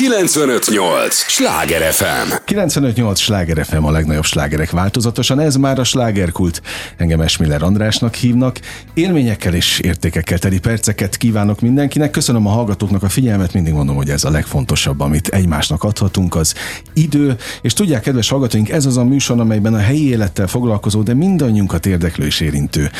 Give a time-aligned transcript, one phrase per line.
[0.00, 1.14] 958!
[1.14, 2.32] Sláger FM!
[2.44, 3.18] 958!
[3.20, 6.62] Sláger FM a legnagyobb slágerek változatosan, ez már a slágerkult.
[6.96, 8.60] Engem Esmiller Andrásnak hívnak.
[8.94, 12.10] Élményekkel és értékekkel teli perceket kívánok mindenkinek.
[12.10, 16.54] Köszönöm a hallgatóknak a figyelmet, mindig mondom, hogy ez a legfontosabb, amit egymásnak adhatunk, az
[16.92, 17.36] idő.
[17.62, 21.86] És tudják, kedves hallgatóink, ez az a műsor, amelyben a helyi élettel foglalkozó, de mindannyiunkat
[21.86, 22.90] érdeklő és érintő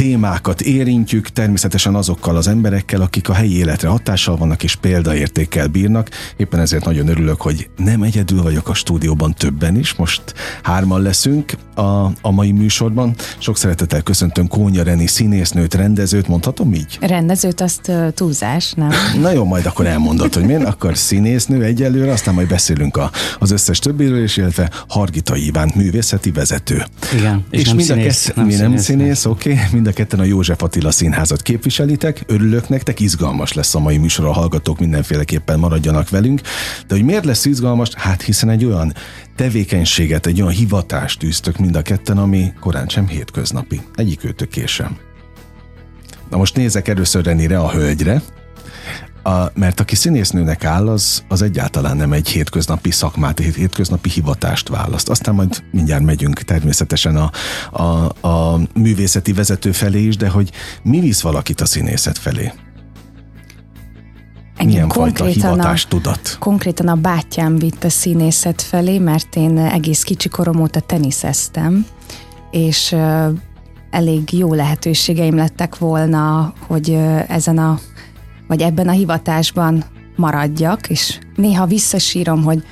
[0.00, 6.08] témákat érintjük, természetesen azokkal az emberekkel, akik a helyi életre hatással vannak és példaértékkel bírnak.
[6.40, 9.94] Éppen ezért nagyon örülök, hogy nem egyedül vagyok a stúdióban, többen is.
[9.94, 10.22] Most
[10.62, 13.14] hárman leszünk a, a mai műsorban.
[13.38, 16.98] Sok szeretettel köszöntöm Kónya Reni színésznőt, rendezőt, mondhatom így?
[17.00, 18.90] Rendezőt azt túlzás, nem?
[19.22, 23.50] Na jó, majd akkor elmondod, hogy miért, akkor színésznő egyelőre, aztán majd beszélünk a, az
[23.50, 26.84] összes többiről, és illetve Hargita Iván művészeti vezető.
[27.18, 29.86] Igen, és, és nem mind színész, a kett, nem mi nem színész, oké, okay, mind
[29.86, 34.32] a ketten a József Attila Színházat képviselitek, örülök nektek, izgalmas lesz a mai műsor, a
[34.32, 36.40] hallgatók mindenféleképpen maradjanak velünk,
[36.86, 37.88] de hogy miért lesz izgalmas?
[37.94, 38.92] Hát hiszen egy olyan
[39.40, 43.80] tevékenységet, egy olyan hivatást tűztök mind a ketten, ami korán sem hétköznapi.
[43.94, 44.98] Egyik őtök sem.
[46.30, 48.22] Na most nézek először Renire, a hölgyre,
[49.22, 54.68] a, mert aki színésznőnek áll, az, az egyáltalán nem egy hétköznapi szakmát, egy hétköznapi hivatást
[54.68, 55.08] választ.
[55.08, 57.30] Aztán majd mindjárt megyünk természetesen a,
[57.82, 60.50] a, a művészeti vezető felé is, de hogy
[60.82, 62.52] mi visz valakit a színészet felé?
[64.60, 66.36] Engem Milyen fajta hivatás a?
[66.38, 71.86] Konkrétan a bátyám vitt a színészet felé, mert én egész kicsi korom óta teniszeztem,
[72.50, 72.96] és
[73.90, 77.78] elég jó lehetőségeim lettek volna, hogy ezen a,
[78.48, 79.84] vagy ebben a hivatásban
[80.16, 82.62] maradjak, és néha visszasírom, hogy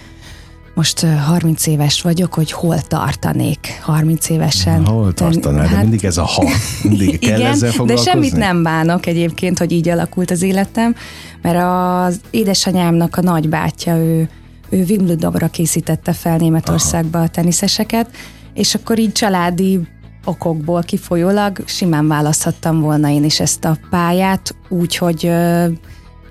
[0.78, 4.82] most 30 éves vagyok, hogy hol tartanék 30 évesen.
[4.82, 6.48] Na, hol tartanál, hát, de mindig ez a ha,
[6.82, 10.94] mindig kell igen, ezzel de semmit nem bánok egyébként, hogy így alakult az életem,
[11.42, 14.28] mert az édesanyámnak a nagybátyja, ő,
[14.68, 18.10] ő Wimbledonra készítette fel Németországba a teniszeseket,
[18.54, 19.80] és akkor így családi
[20.24, 25.30] okokból kifolyólag simán választhattam volna én is ezt a pályát, úgyhogy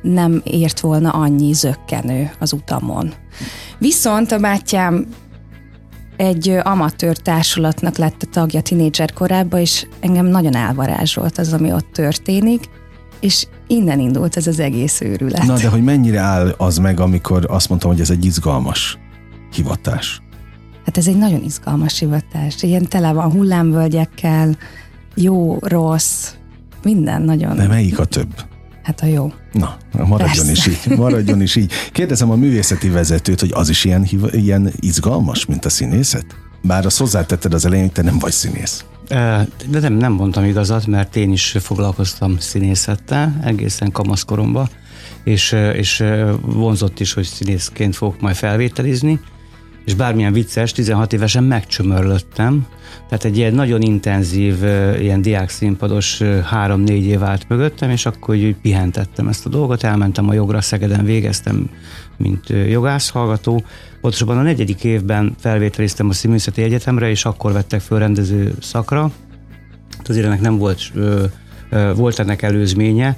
[0.01, 3.13] nem ért volna annyi zöggenő az utamon.
[3.77, 5.05] Viszont a bátyám
[6.17, 11.89] egy amatőr társulatnak lett a tagja tinédzser korában, és engem nagyon elvarázsolt az, ami ott
[11.93, 12.69] történik,
[13.19, 15.43] és innen indult ez az egész őrület.
[15.43, 18.97] Na, de hogy mennyire áll az meg, amikor azt mondtam, hogy ez egy izgalmas
[19.53, 20.21] hivatás?
[20.85, 22.63] Hát ez egy nagyon izgalmas hivatás.
[22.63, 24.57] Ilyen tele van hullámvölgyekkel,
[25.15, 26.33] jó, rossz,
[26.83, 27.55] minden nagyon.
[27.55, 28.45] De melyik a több?
[28.87, 29.31] Hát a jó.
[29.51, 30.51] Na, maradjon Persze.
[30.51, 30.97] is így.
[30.97, 31.71] Maradjon is így.
[31.91, 36.25] Kérdezem a művészeti vezetőt, hogy az is ilyen, ilyen izgalmas, mint a színészet?
[36.61, 38.85] Bár azt hozzátetted az elején, hogy te nem vagy színész.
[39.69, 44.69] De nem, nem mondtam igazat, mert én is foglalkoztam színészettel egészen kamaszkoromban,
[45.23, 46.03] és, és
[46.41, 49.19] vonzott is, hogy színészként fogok majd felvételizni,
[49.87, 52.67] és bármilyen vicces, 16 évesen megcsömörlöttem,
[53.09, 54.63] tehát egy ilyen nagyon intenzív,
[54.99, 60.29] ilyen diák színpados három-négy év állt mögöttem, és akkor úgy pihentettem ezt a dolgot, elmentem
[60.29, 61.69] a jogra, Szegeden végeztem,
[62.17, 63.63] mint jogász hallgató.
[64.01, 69.11] Pontosabban a negyedik évben felvételiztem a Színművészeti Egyetemre, és akkor vettek föl rendező szakra.
[70.03, 70.81] Azért ennek nem volt,
[71.95, 73.17] volt ennek előzménye,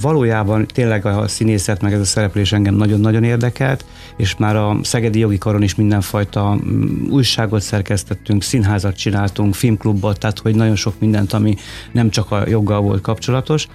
[0.00, 3.84] Valójában tényleg a színészet meg ez a szereplés engem nagyon-nagyon érdekelt,
[4.16, 10.38] és már a Szegedi Jogi Karon is mindenfajta mm, újságot szerkesztettünk, színházat csináltunk, filmklubot, tehát
[10.38, 11.54] hogy nagyon sok mindent, ami
[11.92, 13.66] nem csak a joggal volt kapcsolatos.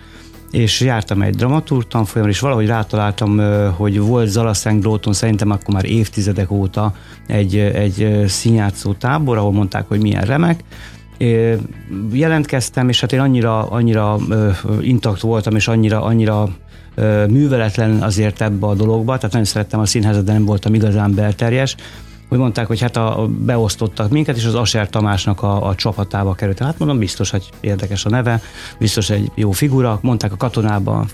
[0.52, 3.40] És jártam egy dramaturg tanfolyamra, és valahogy rátaláltam,
[3.76, 6.94] hogy volt Zalaszeng Dróton, szerintem akkor már évtizedek óta
[7.28, 10.64] egy, egy színjátszó tábor, ahol mondták, hogy milyen remek,
[12.12, 14.18] jelentkeztem, és hát én annyira, annyira
[14.82, 16.50] intakt voltam, és annyira, annyira
[17.30, 21.76] műveletlen azért ebbe a dologba, tehát nagyon szerettem a színházat, de nem voltam igazán belterjes,
[22.30, 26.34] hogy mondták, hogy hát a, a, beosztottak minket, és az Aser Tamásnak a, a csapatába
[26.34, 26.60] került.
[26.60, 28.42] Hát mondom, biztos, hogy érdekes a neve,
[28.78, 30.00] biztos egy jó figura.
[30.02, 31.08] Mondták a katonában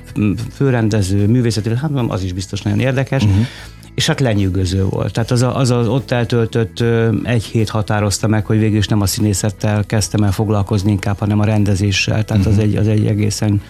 [0.54, 3.24] főrendező, művészeti, hát mondom, az is biztos nagyon érdekes.
[3.24, 3.46] Uh-huh
[3.95, 5.13] és hát lenyűgöző volt.
[5.13, 6.83] Tehát az, a, az az ott eltöltött
[7.24, 11.39] egy hét határozta meg, hogy végül is nem a színészettel kezdtem el foglalkozni inkább, hanem
[11.39, 12.24] a rendezéssel.
[12.24, 12.53] Tehát uh-huh.
[12.53, 13.62] az, egy, az egy egészen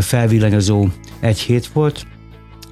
[0.00, 0.86] felvillanyozó
[1.20, 2.06] egy hét volt.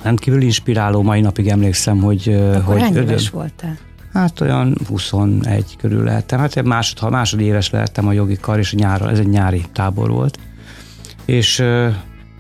[0.03, 2.29] Rendkívül inspiráló, mai napig emlékszem, hogy...
[2.55, 3.79] Akkor hogy éves voltál?
[4.13, 6.39] Hát olyan 21 körül lehettem.
[6.39, 10.39] Hát másod, ha másodéves lehettem a jogi kar, és nyára, ez egy nyári tábor volt.
[11.25, 11.65] És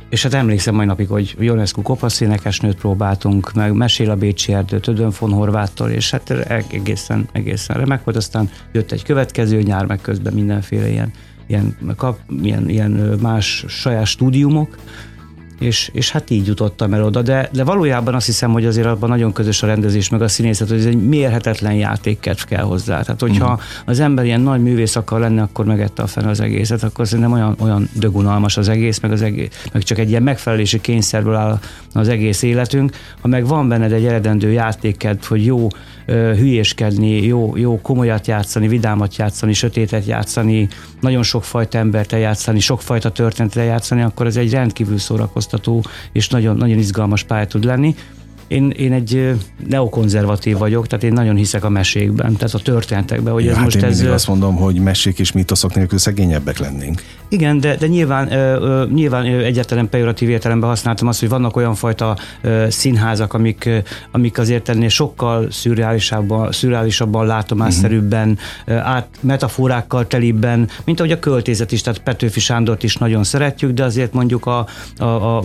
[0.08, 4.80] és hát emlékszem mai napig, hogy Ionescu kopasz énekesnőt próbáltunk, meg Mesél a Bécsi Erdő,
[4.80, 6.30] Tödön von Horváttól, és hát
[6.70, 8.16] egészen, egészen remek volt.
[8.16, 11.10] Aztán jött egy következő nyár, meg közben mindenféle ilyen,
[11.46, 14.76] ilyen, kap, ilyen, ilyen más saját stúdiumok,
[15.58, 19.08] és, és hát így jutottam el oda, de, de valójában azt hiszem, hogy azért abban
[19.08, 23.02] nagyon közös a rendezés meg a színészet, hogy ez egy mérhetetlen játékkedv kell hozzá.
[23.02, 23.62] Tehát, hogyha uh-huh.
[23.84, 27.32] az ember ilyen nagy művész akar lenni, akkor megette a fel az egészet, akkor szerintem
[27.32, 31.58] olyan, olyan dögunalmas az egész, meg, az egész, meg csak egy ilyen megfelelési kényszerből áll
[31.92, 32.96] az egész életünk.
[33.20, 35.68] Ha meg van benned egy eredendő játékkedv, hogy jó
[36.06, 40.68] hülyéskedni, jó, jó komolyat játszani, vidámat játszani, sötétet játszani,
[41.00, 46.78] nagyon sokfajta embert játszani, sokfajta történetet játszani, akkor ez egy rendkívül szórakoztató és nagyon, nagyon
[46.78, 47.94] izgalmas pálya tud lenni.
[48.48, 49.34] Én, én egy
[49.68, 53.32] neokonzervatív vagyok, tehát én nagyon hiszek a mesékben, tehát a történetekben.
[53.32, 56.58] Hogy ja, ez hát most én ez, azt mondom, hogy mesék és mítoszok nélkül szegényebbek
[56.58, 57.02] lennénk.
[57.28, 58.28] Igen, de, de nyilván,
[58.92, 62.16] nyilván egyáltalán pejoratív értelemben használtam azt, hogy vannak olyan fajta
[62.68, 63.70] színházak, amik,
[64.10, 68.88] amik azért ennél sokkal szürreálisabban, szürreálisabban látomásszerűbben, uh-huh.
[68.88, 73.84] át, metaforákkal telibben, mint ahogy a költézet is, tehát Petőfi Sándort is nagyon szeretjük, de
[73.84, 74.66] azért mondjuk a,
[74.98, 75.44] a, a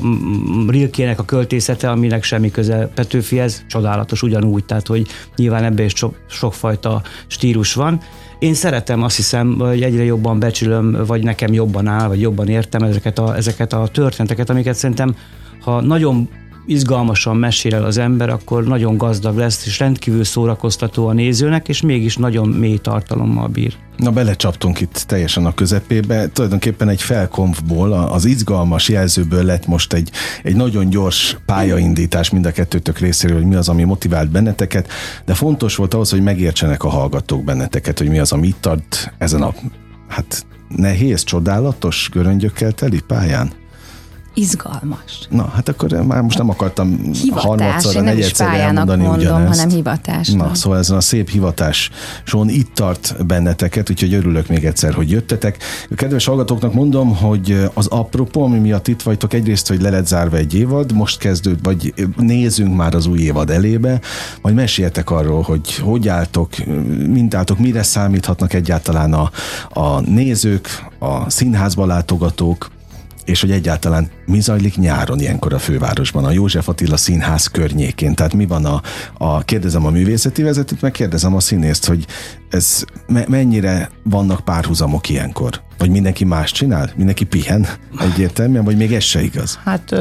[0.67, 6.15] Rilkének a költészete, aminek semmi köze Petőfihez, csodálatos ugyanúgy, tehát hogy nyilván ebben is sok,
[6.29, 7.99] sokfajta stílus van.
[8.39, 12.83] Én szeretem, azt hiszem, hogy egyre jobban becsülöm, vagy nekem jobban áll, vagy jobban értem
[12.83, 15.15] ezeket a, ezeket a történeteket, amiket szerintem,
[15.61, 16.29] ha nagyon
[16.65, 21.81] izgalmasan mesél el az ember, akkor nagyon gazdag lesz, és rendkívül szórakoztató a nézőnek, és
[21.81, 23.73] mégis nagyon mély tartalommal bír.
[23.97, 26.27] Na belecsaptunk itt teljesen a közepébe.
[26.27, 30.11] Tulajdonképpen egy felkonfból, az izgalmas jelzőből lett most egy,
[30.43, 34.87] egy nagyon gyors pályaindítás mind a kettőtök részéről, hogy mi az, ami motivált benneteket,
[35.25, 39.13] de fontos volt ahhoz, hogy megértsenek a hallgatók benneteket, hogy mi az, ami itt tart
[39.17, 39.53] ezen a
[40.07, 43.51] hát nehéz, csodálatos göröngyökkel teli pályán
[44.33, 45.27] izgalmas.
[45.29, 46.99] Na, hát akkor már most nem akartam
[47.31, 49.59] harmadszor, a negyedszer elmondani mondom, ugyanezt.
[49.59, 50.27] hanem hivatás.
[50.29, 55.57] Na, szóval ezen a szép hivatáson itt tart benneteket, úgyhogy örülök még egyszer, hogy jöttetek.
[55.89, 60.07] A kedves hallgatóknak mondom, hogy az apropó, ami miatt itt vagytok, egyrészt, hogy le lett
[60.07, 63.99] zárva egy évad, most kezdőd, vagy nézzünk már az új évad elébe,
[64.41, 66.49] majd meséljetek arról, hogy hogy álltok,
[67.07, 69.31] mint álltok, mire számíthatnak egyáltalán a,
[69.69, 72.69] a nézők, a színházba látogatók,
[73.31, 78.15] és hogy egyáltalán mi zajlik nyáron ilyenkor a fővárosban, a József Attila Színház környékén.
[78.15, 78.81] Tehát mi van a,
[79.17, 82.05] a kérdezem a művészeti vezetőt, meg kérdezem a színészt, hogy
[82.51, 85.61] ez me, mennyire vannak párhuzamok ilyenkor?
[85.77, 86.91] Vagy mindenki más csinál?
[86.95, 87.67] Mindenki pihen
[87.99, 89.59] egyértelműen, vagy még ez se igaz?
[89.63, 89.95] Hát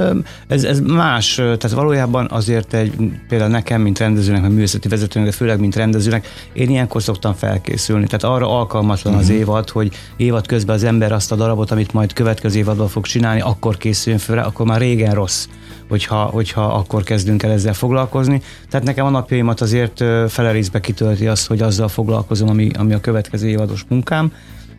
[0.48, 2.92] ez, ez más, tehát valójában azért egy,
[3.28, 8.06] például nekem, mint rendezőnek, vagy művészeti vezetőnek, de főleg, mint rendezőnek, én ilyenkor szoktam felkészülni.
[8.06, 9.28] Tehát arra alkalmatlan uh-huh.
[9.28, 9.42] az mhm.
[9.42, 13.40] évad, hogy évad közben az ember azt a darabot, amit majd következő évadban fog csinálni,
[13.40, 15.46] akkor készüljön fel, akkor már régen rossz
[15.90, 18.42] hogyha, hogyha akkor kezdünk el ezzel foglalkozni.
[18.68, 23.48] Tehát nekem a napjaimat azért felerészbe kitölti azt, hogy azzal foglalkozom, ami, ami a következő
[23.48, 24.32] évados munkám.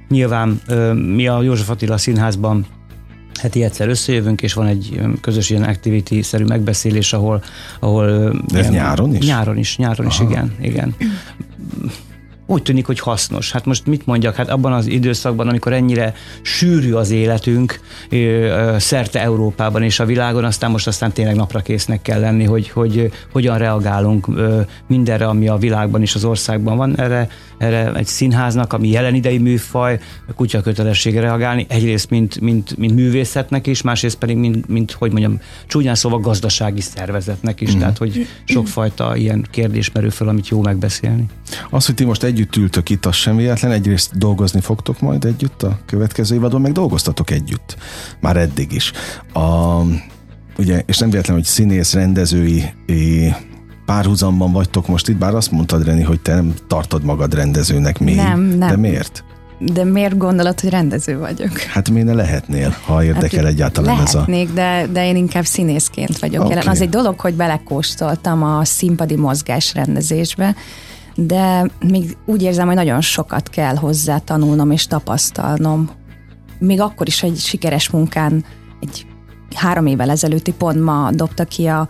[0.09, 0.61] Nyilván
[1.15, 2.65] mi a József Attila Színházban
[3.41, 7.43] heti egyszer összejövünk, és van egy közös ilyen activity-szerű megbeszélés, ahol...
[7.79, 8.05] ahol
[8.47, 9.25] De ez ilyen, nyáron is?
[9.25, 10.23] Nyáron is, nyáron Aha.
[10.23, 10.55] is, igen.
[10.61, 10.95] igen
[12.51, 13.51] úgy tűnik, hogy hasznos.
[13.51, 17.79] Hát most mit mondjak, hát abban az időszakban, amikor ennyire sűrű az életünk
[18.77, 23.11] szerte Európában és a világon, aztán most aztán tényleg napra késznek kell lenni, hogy, hogy
[23.31, 24.27] hogyan reagálunk
[24.87, 26.99] mindenre, ami a világban és az országban van.
[26.99, 27.27] Erre,
[27.57, 32.93] erre egy színháznak, ami jelen idei műfaj, a kutya kötelessége reagálni, egyrészt mint, mint, mint
[32.93, 37.79] művészetnek is, másrészt pedig mint, mint, hogy mondjam, csúnyán szóval gazdasági szervezetnek is, mm.
[37.79, 41.25] tehát hogy sokfajta ilyen kérdés merül fel, amit jó megbeszélni.
[41.69, 43.71] Az, hogy ti most együtt ültök itt, az sem véletlen.
[43.71, 47.77] Egyrészt dolgozni fogtok majd együtt a következő évadon, meg dolgoztatok együtt.
[48.19, 48.91] Már eddig is.
[49.33, 49.79] A,
[50.57, 52.63] ugye, és nem véletlen, hogy színész, rendezői
[53.85, 58.15] párhuzamban vagytok most itt, bár azt mondtad, Reni, hogy te nem tartod magad rendezőnek még.
[58.15, 58.69] Nem, nem.
[58.69, 59.23] De miért?
[59.59, 61.57] De miért gondolod, hogy rendező vagyok?
[61.59, 64.25] Hát miért ne lehetnél, ha érdekel hát, egyáltalán ez a...
[64.53, 66.55] De, de én inkább színészként vagyok okay.
[66.55, 66.67] jelen.
[66.67, 70.55] Az egy dolog, hogy belekóstoltam a színpadi mozgás rendezésbe,
[71.27, 75.89] de még úgy érzem, hogy nagyon sokat kell hozzá tanulnom és tapasztalnom.
[76.59, 78.45] Még akkor is egy sikeres munkán,
[78.79, 79.05] egy
[79.55, 81.87] három évvel ezelőtti pont ma dobta ki a,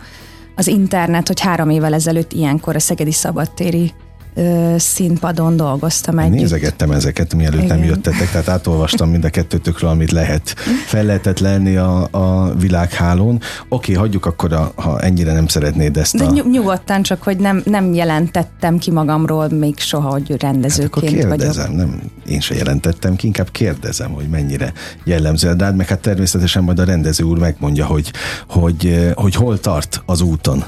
[0.56, 3.92] az internet, hogy három évvel ezelőtt ilyenkor a Szegedi Szabadtéri
[4.34, 6.34] ö, színpadon dolgoztam együtt.
[6.34, 7.78] Nézegettem ezeket, mielőtt Igen.
[7.78, 10.54] nem jöttetek, tehát átolvastam mind a kettőtökről, amit lehet.
[10.86, 13.40] Fel lehetett lenni a, a világhálón.
[13.68, 16.32] Oké, hagyjuk akkor, a, ha ennyire nem szeretnéd ezt a...
[16.32, 21.72] De nyugodtan, csak hogy nem, nem jelentettem ki magamról még soha, hogy rendezőként hát kérdezem,
[21.72, 21.76] vagyok.
[21.76, 24.72] nem, én se jelentettem ki, inkább kérdezem, hogy mennyire
[25.04, 28.12] jellemző rád, meg hát természetesen majd a rendező úr megmondja, hogy,
[28.48, 30.64] hogy, hogy hol tart az úton.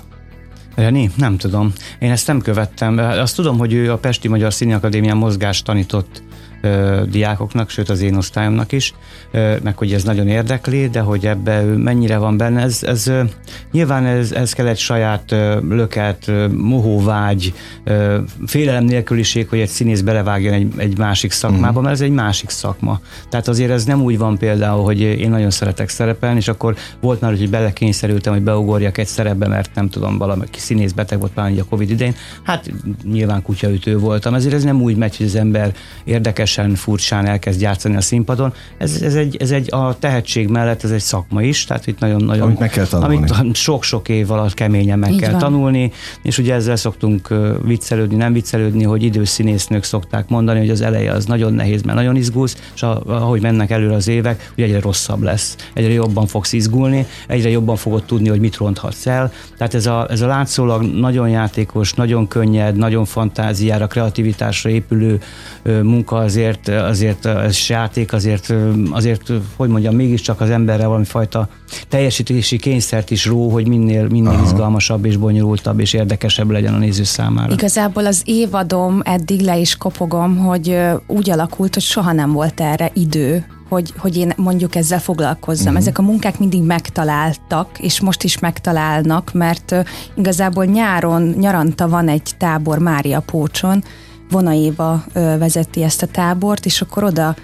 [0.75, 1.11] Reni?
[1.17, 1.73] Nem tudom.
[1.99, 2.99] Én ezt nem követtem.
[2.99, 6.23] Azt tudom, hogy ő a Pesti Magyar Színi Akadémián mozgást tanított
[6.65, 8.95] ö, diákoknak, sőt az én osztályomnak is,
[9.31, 13.23] ö, meg hogy ez nagyon érdekli, de hogy ebbe mennyire van benne, ez, ez ö,
[13.73, 17.53] nyilván ez, ez kell egy saját ö, löket, ö, mohóvágy,
[17.85, 21.83] ö, félelem nélküliség, hogy egy színész belevágjon egy, egy másik szakmába, mm.
[21.83, 23.01] mert ez egy másik szakma.
[23.29, 27.21] Tehát azért ez nem úgy van például, hogy én nagyon szeretek szerepelni, és akkor volt
[27.21, 31.53] már, hogy belekényszerültem, hogy beugorjak egy szerepbe, mert nem tudom, valaki színész beteg volt már
[31.59, 32.15] a Covid idején.
[32.43, 32.73] Hát
[33.13, 35.75] nyilván kutyaütő voltam, ezért ez nem úgy megy, hogy az ember
[36.57, 38.53] érdekesen, furcsán elkezd játszani a színpadon.
[38.79, 42.43] Ez, ez, egy, ez egy a tehetség mellett ez egy szakma is, tehát itt nagyon-nagyon...
[42.43, 43.31] Amit meg kell tanulni.
[43.39, 45.41] Amit sok-sok év alatt keményen meg Így kell van.
[45.41, 45.93] tanulni,
[46.23, 51.13] és ugye ezzel szoktunk viccelődni, nem viccelődni, hogy idős színésznők szokták mondani, hogy az eleje
[51.13, 55.23] az nagyon nehéz, mert nagyon izgulsz, és ahogy mennek előre az évek, ugye egyre rosszabb
[55.23, 59.33] lesz, egyre jobban fogsz izgulni, egyre jobban fogod tudni, hogy mit ronthatsz el.
[59.57, 65.21] Tehát ez a, ez a látszólag nagyon játékos, nagyon könnyed, nagyon fantáziára, kreativitásra épülő
[65.83, 68.55] munka azért, azért ez játék, azért,
[68.91, 71.49] azért, hogy mondjam, mégiscsak az emberre valami fajta
[71.89, 74.45] teljesítési kényszert is ró, hogy minél, minél Aha.
[74.45, 77.53] izgalmasabb és bonyolultabb és érdekesebb legyen a néző számára.
[77.53, 82.91] Igazából az évadom eddig le is kopogom, hogy úgy alakult, hogy soha nem volt erre
[82.95, 85.67] idő, hogy, hogy én mondjuk ezzel foglalkozzam.
[85.67, 85.81] Uh-huh.
[85.81, 89.85] Ezek a munkák mindig megtaláltak, és most is megtalálnak, mert uh,
[90.15, 93.85] igazából nyáron, nyaranta van egy tábor Mária Pócson,
[94.35, 97.37] Vona Éva uh, vezeti ezt a tábort, és akkor oda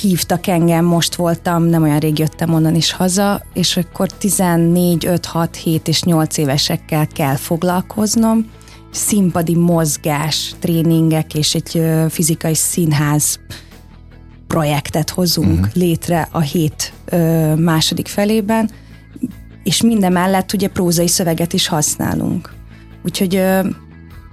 [0.00, 5.26] hívtak engem, most voltam, nem olyan rég jöttem onnan is haza, és akkor 14, 5,
[5.26, 8.50] 6, 7 és 8 évesekkel kell foglalkoznom,
[8.90, 13.40] színpadi mozgás, tréningek és egy fizikai színház
[14.46, 15.74] projektet hozunk uh-huh.
[15.74, 18.70] létre a hét ö, második felében,
[19.62, 22.52] és minden mellett ugye prózai szöveget is használunk.
[23.02, 23.60] Úgyhogy ö,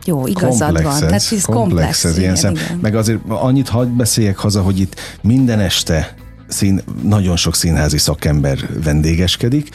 [0.06, 0.94] jó, igazad komplex van.
[0.94, 2.58] Ez, Tehát ez komplex, komplex ez ilyen igen.
[2.82, 6.16] Meg azért annyit hagy beszéljek haza, hogy itt minden este
[6.48, 9.70] szín, nagyon sok színházi szakember vendégeskedik,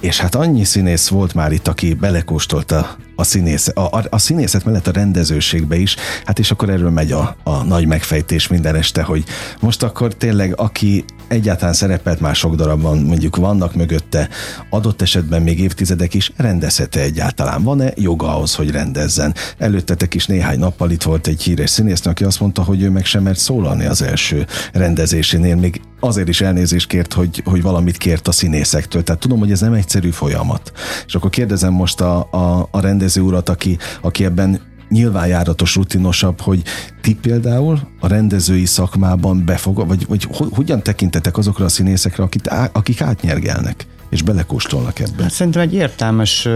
[0.00, 4.64] és hát annyi színész volt már itt, aki belekóstolta a, színész, a, a, a színészet
[4.64, 9.02] mellett a rendezőségbe is, hát és akkor erről megy a, a nagy megfejtés minden este,
[9.02, 9.24] hogy
[9.60, 14.28] most akkor tényleg aki egyáltalán szerepelt már sok darabban, mondjuk vannak mögötte,
[14.70, 17.62] adott esetben még évtizedek is, rendezhete egyáltalán?
[17.62, 19.34] Van-e joga ahhoz, hogy rendezzen?
[19.58, 23.04] Előttetek is néhány nappal itt volt egy híres színésznő, aki azt mondta, hogy ő meg
[23.04, 28.28] sem mert szólalni az első rendezésénél, még azért is elnézést kért, hogy, hogy valamit kért
[28.28, 29.02] a színészektől.
[29.02, 30.72] Tehát tudom, hogy ez nem egyszerű folyamat.
[31.06, 36.40] És akkor kérdezem most a, a, a rendező urat, aki, aki ebben nyilván járatos, rutinosabb,
[36.40, 36.62] hogy
[37.00, 43.00] ti például a rendezői szakmában befog, vagy, vagy hogyan tekintetek azokra a színészekre, akik, akik
[43.00, 45.22] átnyergelnek, és belekóstolnak ebbe?
[45.22, 46.48] Hát szerintem egy értelmes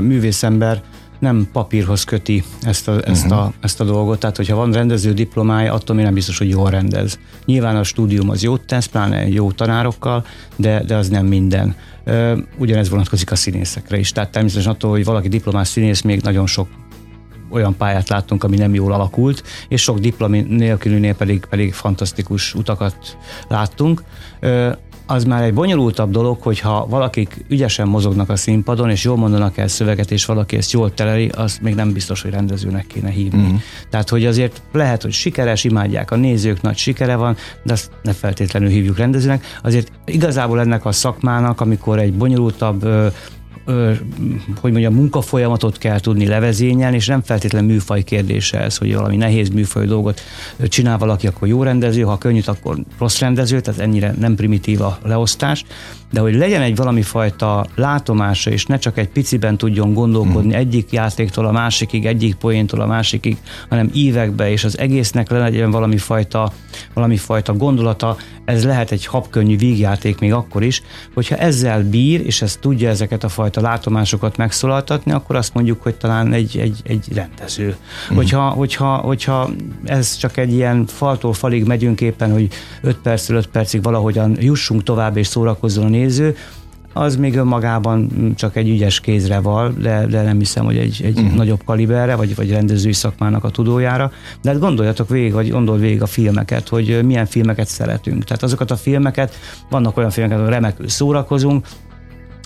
[0.00, 0.82] művészember
[1.18, 3.38] nem papírhoz köti ezt a, ezt, uh-huh.
[3.38, 6.70] a, ezt a dolgot, tehát hogyha van rendező diplomája, attól még nem biztos, hogy jól
[6.70, 7.18] rendez.
[7.44, 10.24] Nyilván a stúdium az jót tesz, pláne jó tanárokkal,
[10.56, 11.76] de, de az nem minden.
[12.58, 14.12] Ugyanez vonatkozik a színészekre is.
[14.12, 16.68] Tehát természetesen attól, hogy valaki diplomás színész, még nagyon sok
[17.50, 23.16] olyan pályát láttunk, ami nem jól alakult, és sok diplomi nélkülűnél pedig, pedig fantasztikus utakat
[23.48, 24.02] láttunk
[25.10, 29.68] az már egy bonyolultabb dolog, hogyha valakik ügyesen mozognak a színpadon, és jól mondanak el
[29.68, 33.52] szöveget, és valaki ezt jól teleri, az még nem biztos, hogy rendezőnek kéne hívni.
[33.52, 33.54] Mm.
[33.90, 38.12] Tehát, hogy azért lehet, hogy sikeres, imádják a nézők, nagy sikere van, de azt ne
[38.12, 39.44] feltétlenül hívjuk rendezőnek.
[39.62, 42.86] Azért igazából ennek a szakmának, amikor egy bonyolultabb
[44.60, 49.48] hogy mondjam, munkafolyamatot kell tudni levezényelni, és nem feltétlenül műfaj kérdése ez, hogy valami nehéz
[49.48, 50.20] műfaj dolgot
[50.68, 54.98] csinál valaki, akkor jó rendező, ha könnyű, akkor rossz rendező, tehát ennyire nem primitív a
[55.02, 55.64] leosztás,
[56.10, 60.58] de hogy legyen egy valami fajta látomása, és ne csak egy piciben tudjon gondolkodni mm.
[60.58, 63.36] egyik játéktól a másikig, egyik poéntól a másikig,
[63.68, 66.52] hanem ívekbe, és az egésznek legyen valami fajta,
[66.94, 70.82] valami fajta gondolata, ez lehet egy habkönnyű vígjáték még akkor is,
[71.14, 75.94] hogyha ezzel bír, és ez tudja ezeket a fajta látomásokat megszólaltatni, akkor azt mondjuk, hogy
[75.94, 77.76] talán egy, egy, egy rendező.
[78.12, 78.16] Mm.
[78.16, 79.50] Hogyha, hogyha, hogyha
[79.84, 82.48] ez csak egy ilyen faltól falig megyünk éppen, hogy
[82.82, 86.36] 5 percről 5 percig valahogyan jussunk tovább és szórakozzon a néző,
[86.92, 91.18] az még önmagában csak egy ügyes kézre val, de, de nem hiszem, hogy egy, egy
[91.18, 91.34] uh-huh.
[91.34, 94.12] nagyobb kaliberre, vagy, vagy rendezői szakmának a tudójára.
[94.42, 98.24] De hát gondoljatok végig, vagy gondol végig a filmeket, hogy milyen filmeket szeretünk.
[98.24, 99.34] Tehát azokat a filmeket,
[99.70, 101.66] vannak olyan filmeket, ahol remekül szórakozunk,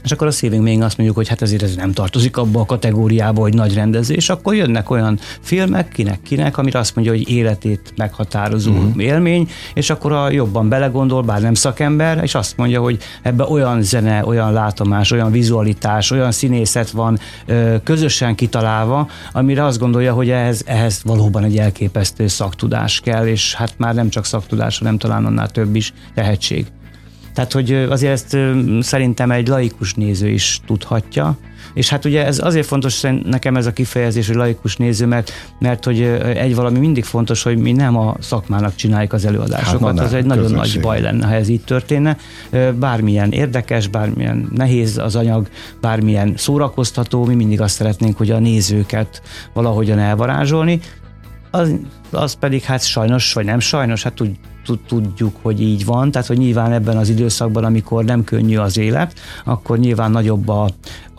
[0.04, 2.64] és akkor a szívünk még azt mondjuk, hogy hát ezért ez nem tartozik abba a
[2.64, 8.72] kategóriába, hogy nagy rendezés, akkor jönnek olyan filmek, kinek-kinek, amire azt mondja, hogy életét meghatározó
[8.72, 9.02] uh-huh.
[9.02, 13.82] élmény, és akkor a jobban belegondol, bár nem szakember, és azt mondja, hogy ebbe olyan
[13.82, 17.18] zene, olyan látomás, olyan vizualitás, olyan színészet van
[17.84, 23.74] közösen kitalálva, amire azt gondolja, hogy ehhez, ehhez valóban egy elképesztő szaktudás kell, és hát
[23.76, 26.66] már nem csak szaktudás, hanem talán annál több is tehetség.
[27.34, 28.36] Tehát, hogy azért ezt
[28.80, 31.36] szerintem egy laikus néző is tudhatja,
[31.74, 35.84] és hát ugye ez azért fontos nekem ez a kifejezés, hogy laikus néző, mert, mert
[35.84, 36.02] hogy
[36.34, 39.98] egy valami mindig fontos, hogy mi nem a szakmának csináljuk az előadásokat.
[39.98, 40.74] Hát, az egy nagyon közönség.
[40.74, 42.16] nagy baj lenne, ha ez így történne.
[42.78, 45.48] Bármilyen érdekes, bármilyen nehéz az anyag,
[45.80, 49.22] bármilyen szórakoztató, mi mindig azt szeretnénk, hogy a nézőket
[49.52, 50.80] valahogyan elvarázsolni,
[51.50, 51.74] az,
[52.10, 54.30] az pedig hát sajnos, vagy nem sajnos, hát tud,
[54.86, 59.14] tudjuk, hogy így van, tehát hogy nyilván ebben az időszakban, amikor nem könnyű az élet,
[59.44, 60.70] akkor nyilván nagyobb a,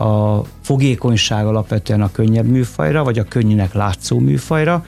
[0.04, 4.84] a fogékonyság alapvetően a könnyebb műfajra, vagy a könnyűnek látszó műfajra,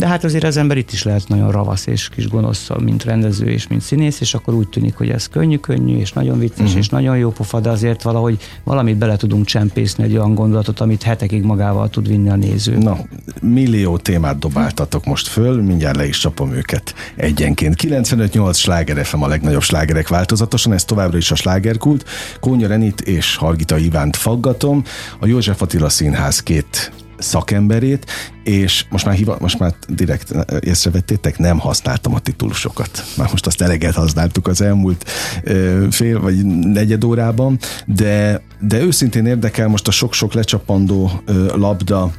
[0.00, 3.46] de hát azért az ember itt is lehet nagyon ravasz és kis gonosz, mint rendező
[3.46, 6.78] és mint színész, és akkor úgy tűnik, hogy ez könnyű-könnyű, és nagyon vicces, uh-huh.
[6.78, 11.02] és nagyon jó pofa, de azért valahogy valamit bele tudunk csempészni egy olyan gondolatot, amit
[11.02, 12.76] hetekig magával tud vinni a néző.
[12.76, 12.98] Na,
[13.42, 17.74] millió témát dobáltatok most föl, mindjárt le is csapom őket egyenként.
[17.82, 22.08] 95-8 sláger FM a legnagyobb slágerek változatosan, ez továbbra is a slágerkult.
[22.40, 24.82] Kónya Renit és Hargita Ivánt faggatom.
[25.18, 28.06] A József Attila Színház két szakemberét,
[28.44, 33.04] és most már, hiva, most már direkt észrevettétek, nem használtam a titulusokat.
[33.16, 35.10] Már most azt eleget használtuk az elmúlt
[35.42, 42.12] ö, fél vagy negyed órában, de, de őszintén érdekel most a sok-sok lecsapandó ö, labda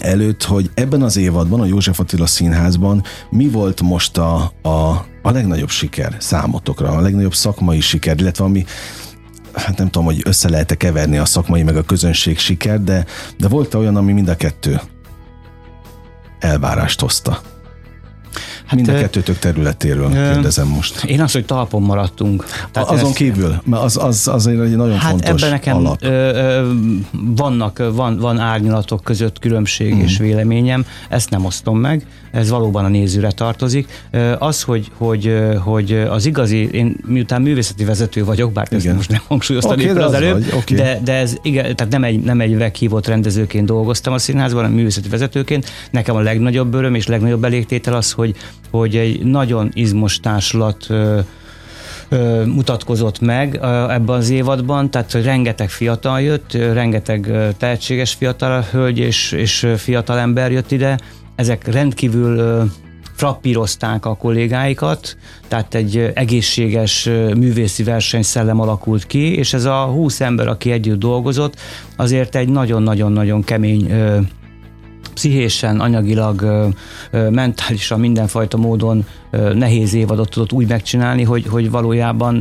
[0.00, 4.68] előtt, hogy ebben az évadban a József Attila Színházban mi volt most a, a,
[5.22, 8.64] a legnagyobb siker számotokra, a legnagyobb szakmai siker, illetve ami
[9.54, 13.04] hát nem tudom, hogy össze lehet keverni a szakmai meg a közönség siker, de,
[13.38, 14.80] de volt olyan, ami mind a kettő
[16.38, 17.40] elvárást hozta.
[18.66, 21.04] Hát, Mind a kettőtök területéről ö, kérdezem most.
[21.04, 22.44] Én azt, hogy talpon maradtunk.
[22.72, 26.02] Tehát Azon ezt, kívül, mert az, az azért egy nagyon hát fontos ebben nekem alap.
[26.02, 26.72] Ö, ö,
[27.12, 30.00] vannak, van, van árnyalatok között különbség mm.
[30.00, 34.06] és véleményem, ezt nem osztom meg, ez valóban a nézőre tartozik.
[34.38, 39.20] Az, hogy, hogy, hogy az igazi, én miután művészeti vezető vagyok, bár ezt most nem
[39.26, 40.76] hangsúlyoztam okay, az, az előbb, vagy, okay.
[40.76, 44.76] de, de ez igen, tehát nem egy, nem egy meghívott rendezőként dolgoztam a színházban, hanem
[44.76, 45.70] művészeti vezetőként.
[45.90, 48.36] Nekem a legnagyobb öröm és legnagyobb elégtétel az, hogy,
[48.70, 50.86] hogy egy nagyon izmos társulat
[52.44, 53.54] mutatkozott meg
[53.88, 60.18] ebben az évadban, tehát hogy rengeteg fiatal jött, rengeteg tehetséges fiatal hölgy és, és fiatal
[60.18, 60.98] ember jött ide,
[61.34, 62.62] ezek rendkívül
[63.14, 65.16] frappírozták a kollégáikat,
[65.48, 67.04] tehát egy egészséges
[67.36, 71.56] művészi versenyszellem alakult ki, és ez a 20 ember, aki együtt dolgozott,
[71.96, 73.92] azért egy nagyon-nagyon-nagyon kemény
[75.14, 76.68] pszichésen, anyagilag,
[77.30, 79.04] mentálisan, mindenfajta módon
[79.54, 82.36] nehéz évadot tudott úgy megcsinálni, hogy, hogy valójában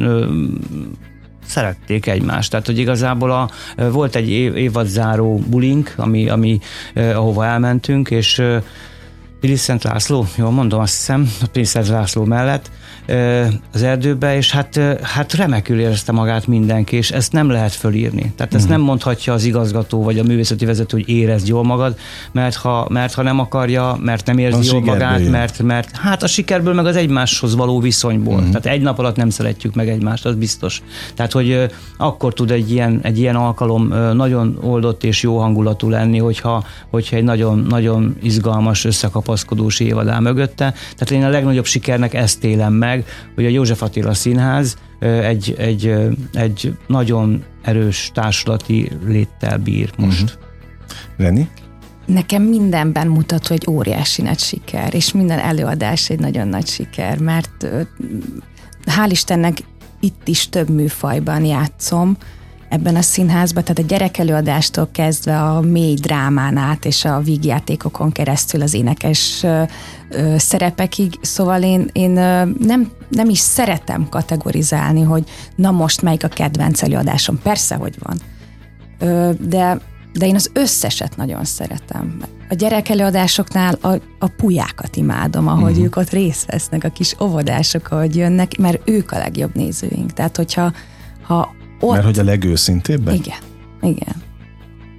[1.46, 2.50] szerették egymást.
[2.50, 6.60] Tehát, hogy igazából a, volt egy évadzáró bulink, ami, ami
[6.96, 8.42] ahova elmentünk, és
[9.44, 12.72] Pilis Szent László, jól mondom, azt hiszem, a Pilis Szent László mellett,
[13.74, 18.34] az erdőbe, és hát, hát remekül érezte magát mindenki, és ezt nem lehet fölírni.
[18.36, 18.70] Tehát ezt mm.
[18.70, 21.98] nem mondhatja az igazgató vagy a művészeti vezető, hogy érezd jól magad,
[22.32, 26.24] mert ha, mert ha nem akarja, mert nem érzi a jól magát, mert, mert hát
[26.24, 28.42] a sikerből meg az egymáshoz való viszonyból.
[28.42, 28.48] Mm.
[28.48, 30.82] Tehát egy nap alatt nem szeretjük meg egymást, az biztos.
[31.16, 36.18] Tehát, hogy akkor tud egy ilyen, egy ilyen alkalom nagyon oldott és jó hangulatú lenni,
[36.18, 38.86] hogyha, hogyha egy nagyon, nagyon izgalmas,
[39.34, 40.74] összekapaszkodós évad áll mögötte.
[40.96, 45.56] Tehát én a legnagyobb sikernek ezt élem meg, meg, hogy a József Attila Színház egy,
[45.58, 45.96] egy,
[46.34, 50.24] egy nagyon erős társulati léttel bír most.
[50.24, 50.40] Uh-huh.
[51.18, 51.50] Reni?
[52.06, 57.68] Nekem mindenben mutató egy óriási nagy siker, és minden előadás egy nagyon nagy siker, mert
[58.86, 59.58] hál' Istennek
[60.00, 62.18] itt is több műfajban játszom,
[62.70, 68.62] ebben a színházban, tehát a gyerekelőadástól kezdve a mély drámán át és a vígjátékokon keresztül
[68.62, 69.64] az énekes ö,
[70.10, 75.24] ö, szerepekig, szóval én, én ö, nem, nem is szeretem kategorizálni, hogy
[75.56, 77.40] na most melyik a kedvenc előadásom.
[77.44, 78.18] Persze, hogy van.
[79.00, 79.80] Ö, de
[80.14, 82.18] de én az összeset nagyon szeretem.
[82.50, 85.86] A gyerekelőadásoknál a, a pujákat imádom, ahogy uh-huh.
[85.86, 90.14] ők ott részt vesznek, a kis óvodások, ahogy jönnek, mert ők a legjobb nézőink.
[90.14, 90.74] Tehát, hogyha
[91.22, 91.94] ha ott...
[91.94, 93.14] Mert hogy a legőszintébben?
[93.14, 93.38] Igen,
[93.82, 94.16] igen.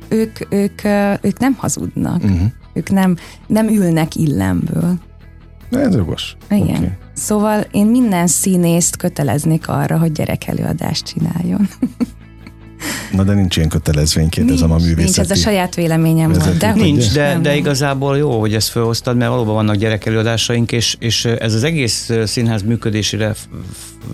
[0.09, 0.85] Ők, ők,
[1.25, 2.23] ők nem hazudnak.
[2.23, 2.40] Uh-huh.
[2.73, 3.16] Ők nem,
[3.47, 4.94] nem ülnek illemből.
[5.70, 6.37] Ez jogos.
[6.51, 6.77] Igen.
[6.77, 6.90] Okay.
[7.12, 11.68] Szóval én minden színészt köteleznék arra, hogy gyerekelőadást csináljon.
[13.12, 15.03] Na de nincs ilyen kötelezvény, kérdezem a művészeti.
[15.03, 16.57] Nincs, ez a saját véleményem volt.
[16.57, 21.25] De nincs, de, de igazából jó, hogy ezt felhoztad, mert valóban vannak gyerekelőadásaink, és, és
[21.25, 23.35] ez az egész színház működésére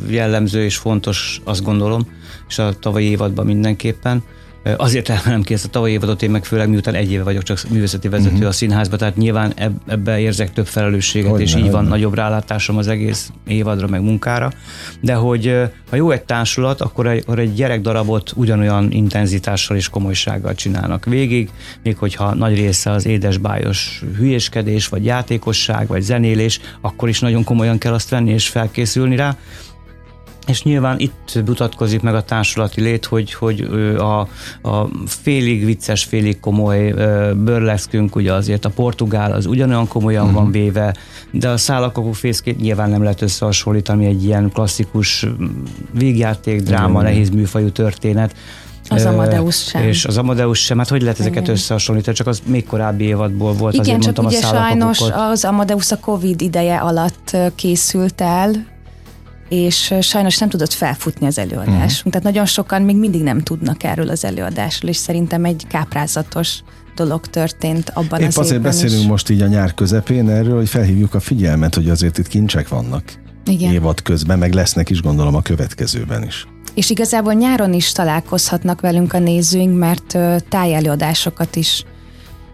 [0.09, 2.07] jellemző és fontos, azt gondolom,
[2.51, 4.23] és a tavalyi évadban mindenképpen
[4.77, 7.59] Azért emelem ki ezt a tavalyi évadot, én meg főleg miután egy éve vagyok csak
[7.71, 8.49] művészeti vezető uh-huh.
[8.49, 9.53] a színházba, tehát nyilván
[9.87, 14.53] ebbe érzek több felelősséget, hogy és így van nagyobb rálátásom az egész évadra, meg munkára.
[15.01, 15.57] De hogy
[15.91, 21.51] ha jó egy társulat, akkor egy, akkor egy gyerekdarabot ugyanolyan intenzitással és komolysággal csinálnak végig,
[21.83, 27.79] még hogyha nagy része az édesbájos hülyéskedés, vagy játékosság, vagy zenélés, akkor is nagyon komolyan
[27.79, 29.37] kell azt venni és felkészülni rá
[30.51, 33.61] és nyilván itt mutatkozik meg a társulati lét, hogy, hogy
[33.99, 34.21] a,
[34.69, 36.95] a félig vicces, félig komoly
[37.37, 40.41] bőrleszkünk, ugye azért a portugál az ugyanolyan komolyan uh-huh.
[40.41, 40.95] van véve,
[41.31, 45.27] de a szálakokú fészkét nyilván nem lehet összehasonlítani egy ilyen klasszikus
[45.93, 47.03] végjáték, dráma, uh-huh.
[47.03, 48.35] nehéz műfajú történet.
[48.89, 49.83] Az Amadeus sem.
[49.83, 51.55] És az Amadeus sem, hát hogy lehet ezeket Igen.
[51.55, 53.75] összehasonlítani, csak az még korábbi évadból volt.
[53.75, 58.51] Igen, azért csak mondtam ugye a sajnos az Amadeus a Covid ideje alatt készült el,
[59.51, 61.97] és sajnos nem tudott felfutni az előadás.
[61.97, 62.13] Uh-huh.
[62.13, 66.63] Tehát nagyon sokan még mindig nem tudnak erről az előadásról, és szerintem egy káprázatos
[66.95, 69.07] dolog történt abban Épp az azért beszélünk is.
[69.07, 73.03] most így a nyár közepén erről, hogy felhívjuk a figyelmet, hogy azért itt kincsek vannak.
[73.45, 73.73] Igen.
[73.73, 76.47] Évad közben, meg lesznek is gondolom a következőben is.
[76.75, 81.85] És igazából nyáron is találkozhatnak velünk a nézőink, mert tájelőadásokat is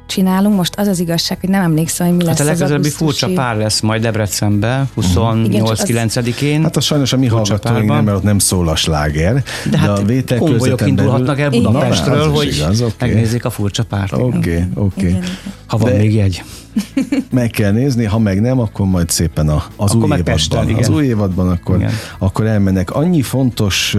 [0.06, 0.56] csinálunk.
[0.56, 3.56] Most az az igazság, hogy nem emlékszem, hogy mi lesz hát a legközelebbi furcsa pár
[3.56, 6.62] lesz majd Debrecenben, 28-9-én.
[6.62, 9.34] Hát az sajnos a mi hallgatóink nem, mert ott nem szól a sláger.
[9.34, 10.38] De, de hát a vétel
[10.86, 13.08] indulhatnak el Budapestről, Na, hogy igaz, okay.
[13.08, 14.12] megnézzék a furcsa párt.
[14.12, 15.08] Oké, okay, oké.
[15.08, 15.18] Okay.
[15.66, 16.42] Ha van de még jegy.
[17.30, 20.74] Meg kell nézni, ha meg nem, akkor majd szépen a, az, akkor új évadban, Pesten,
[20.74, 21.86] az új évadban akkor,
[22.18, 22.90] akkor elmennek.
[22.90, 23.96] Annyi fontos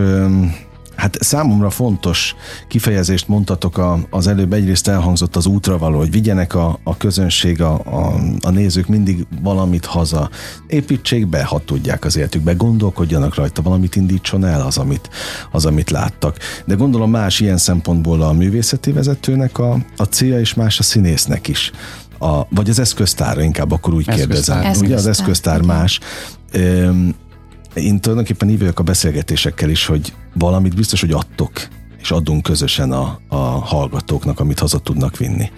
[0.98, 2.36] Hát számomra fontos
[2.68, 7.62] kifejezést mondtatok a, az előbb, egyrészt elhangzott az útra való, hogy vigyenek a, a közönség,
[7.62, 10.30] a, a, a nézők mindig valamit haza.
[10.68, 15.10] Építsék be, ha tudják az életükbe, gondolkodjanak rajta, valamit indítson el az, amit,
[15.52, 16.38] az, amit láttak.
[16.66, 21.48] De gondolom más ilyen szempontból a művészeti vezetőnek a, a célja, és más a színésznek
[21.48, 21.72] is.
[22.20, 24.28] A, vagy az eszköztára, inkább akkor úgy eszköztár.
[24.28, 24.58] kérdezem.
[24.58, 24.86] Eszköztár.
[24.86, 26.00] Ugye az eszköztár más.
[26.54, 27.16] Üm,
[27.78, 31.52] én tulajdonképpen így a beszélgetésekkel is, hogy valamit biztos, hogy adtok
[32.08, 35.52] és adunk közösen a, a hallgatóknak, amit haza tudnak vinni.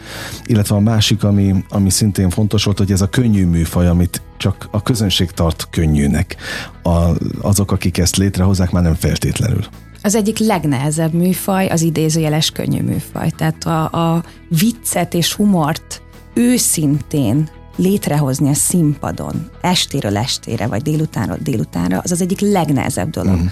[0.46, 4.68] Illetve a másik, ami, ami szintén fontos volt, hogy ez a könnyű műfaj, amit csak
[4.72, 6.36] a közönség tart könnyűnek.
[6.84, 7.10] A,
[7.42, 9.64] azok, akik ezt létrehozzák, már nem feltétlenül.
[10.04, 13.30] Az egyik legnehezebb műfaj az idézőjeles könnyű műfaj.
[13.30, 16.02] Tehát a, a viccet és humort
[16.34, 23.40] őszintén létrehozni a színpadon, estéről estére, vagy délutánról délutánra, az az egyik legnehezebb dolog.
[23.40, 23.46] Mm.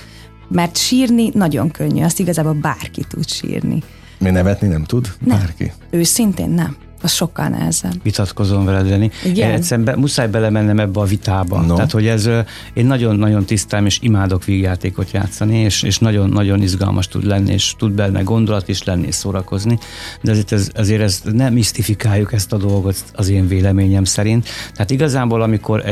[0.49, 3.83] Mert sírni nagyon könnyű, azt igazából bárki tud sírni.
[4.19, 5.13] Mi nevetni nem tud?
[5.19, 5.37] Nem.
[5.37, 5.71] Bárki?
[5.89, 6.75] Őszintén nem.
[7.01, 8.03] Az sokkal nehezebb.
[8.03, 9.11] Vitatkozom veled, Leni.
[9.23, 9.51] Igen.
[9.51, 11.61] Egyszerűen be, muszáj belemennem ebbe a vitába.
[11.61, 11.75] No.
[11.75, 12.29] Tehát, hogy ez,
[12.73, 17.91] én nagyon-nagyon tisztám, és imádok vígjátékot játszani, és, és nagyon-nagyon izgalmas tud lenni, és tud
[17.91, 19.79] benne gondolat is lenni, és szórakozni.
[20.21, 24.47] De azért, ez, azért ez nem misztifikáljuk ezt a dolgot az én véleményem szerint.
[24.73, 25.83] Tehát igazából, amikor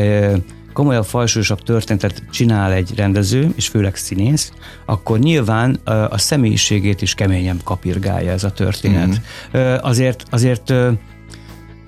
[0.75, 4.51] komolyabb, fajsúlyosabb történetet csinál egy rendező, és főleg színész,
[4.85, 9.21] akkor nyilván a személyiségét is keményen kapirgálja ez a történet.
[9.53, 9.75] Mm-hmm.
[9.81, 10.73] Azért, azért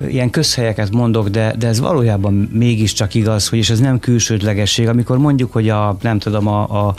[0.08, 5.18] ilyen közhelyeket mondok, de, de ez valójában mégiscsak igaz, hogy és ez nem külsődlegesség, amikor
[5.18, 6.96] mondjuk, hogy a, nem tudom, a, a,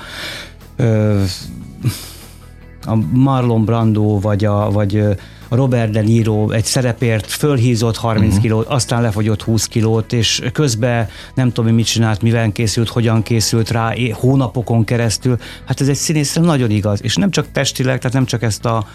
[2.86, 5.04] a Marlon Brando, vagy a, vagy
[5.48, 8.42] Robert De Niro egy szerepért fölhízott 30 uh-huh.
[8.42, 13.70] kilót, aztán lefogyott 20 kilót, és közben nem tudom, mit csinált, mivel készült, hogyan készült
[13.70, 15.36] rá, hónapokon keresztül.
[15.64, 18.86] Hát ez egy színészre nagyon igaz, és nem csak testileg, tehát nem csak ezt a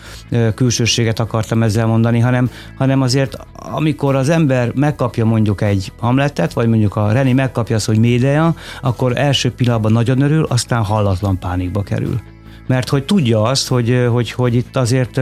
[0.55, 6.67] külsőséget akartam ezzel mondani, hanem, hanem azért, amikor az ember megkapja mondjuk egy Hamletet, vagy
[6.67, 11.83] mondjuk a Reni megkapja azt, hogy médeja, akkor első pillanatban nagyon örül, aztán hallatlan pánikba
[11.83, 12.21] kerül.
[12.67, 15.21] Mert hogy tudja azt, hogy, hogy, hogy itt azért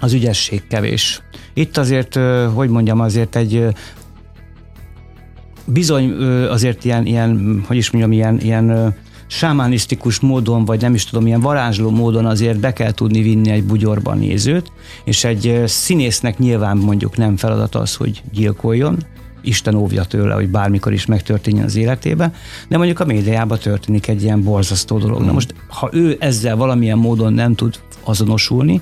[0.00, 1.22] az ügyesség kevés.
[1.54, 2.18] Itt azért,
[2.54, 3.66] hogy mondjam, azért egy
[5.64, 6.12] bizony
[6.48, 8.94] azért ilyen, ilyen hogy is mondjam, ilyen, ilyen
[9.26, 13.64] sámánisztikus módon, vagy nem is tudom, ilyen varázsló módon azért be kell tudni vinni egy
[13.64, 14.72] bugyorban nézőt,
[15.04, 18.96] és egy színésznek nyilván mondjuk nem feladat az, hogy gyilkoljon,
[19.42, 22.32] Isten óvja tőle, hogy bármikor is megtörténjen az életébe,
[22.68, 25.22] de mondjuk a médiában történik egy ilyen borzasztó dolog.
[25.22, 28.80] Na most, ha ő ezzel valamilyen módon nem tud azonosulni,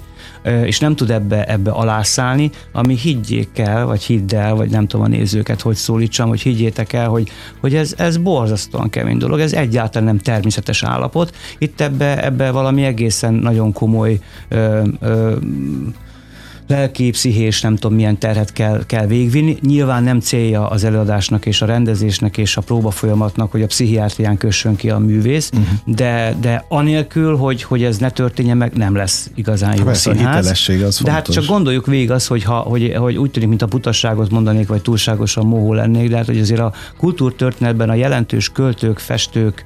[0.64, 5.06] és nem tud ebbe, ebbe alászállni, ami higgyék el, vagy hidd el, vagy nem tudom
[5.06, 7.28] a nézőket, hogy szólítsam, hogy higgyétek el, hogy,
[7.60, 11.36] hogy ez, ez borzasztóan kemény dolog, ez egyáltalán nem természetes állapot.
[11.58, 15.36] Itt ebbe, ebbe valami egészen nagyon komoly ö, ö,
[16.68, 19.56] lelki, pszichés, nem tudom milyen terhet kell, kell végvinni.
[19.60, 24.36] Nyilván nem célja az előadásnak és a rendezésnek és a próba folyamatnak, hogy a pszichiátrián
[24.36, 25.94] kössön ki a művész, uh-huh.
[25.96, 30.46] de, de anélkül, hogy, hogy ez ne történjen meg, nem lesz igazán jó Persze, színház.
[30.46, 31.08] A az de fontos.
[31.08, 34.68] hát csak gondoljuk végig azt, hogy, ha, hogy, hogy úgy tűnik, mint a putasságot mondanék,
[34.68, 39.64] vagy túlságosan mohó lennék, de hát hogy azért a kultúrtörténetben a jelentős költők, festők,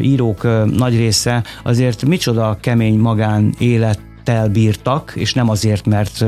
[0.00, 6.24] írók nagy része azért micsoda kemény magán élet élettel bírtak, és nem azért, mert,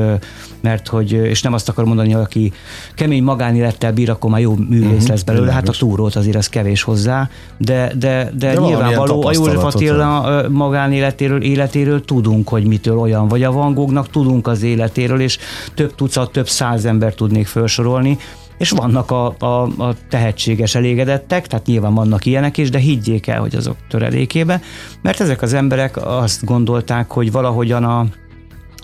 [0.61, 2.53] mert hogy, és nem azt akar mondani, hogy aki
[2.95, 6.49] kemény magánélettel bír, akkor már jó művész uh-huh, lesz belőle, hát a túrót azért ez
[6.49, 12.97] kevés hozzá, de, de, de, de nyilvánvaló a József Attila magánéletéről, életéről tudunk, hogy mitől
[12.97, 15.37] olyan, vagy a Van Goghnak tudunk az életéről, és
[15.73, 18.17] több tucat, több száz ember tudnék felsorolni,
[18.59, 23.39] és vannak a, a, a tehetséges elégedettek, tehát nyilván vannak ilyenek is, de higgyék el,
[23.39, 24.61] hogy azok töredékébe,
[25.01, 28.05] mert ezek az emberek azt gondolták, hogy valahogyan a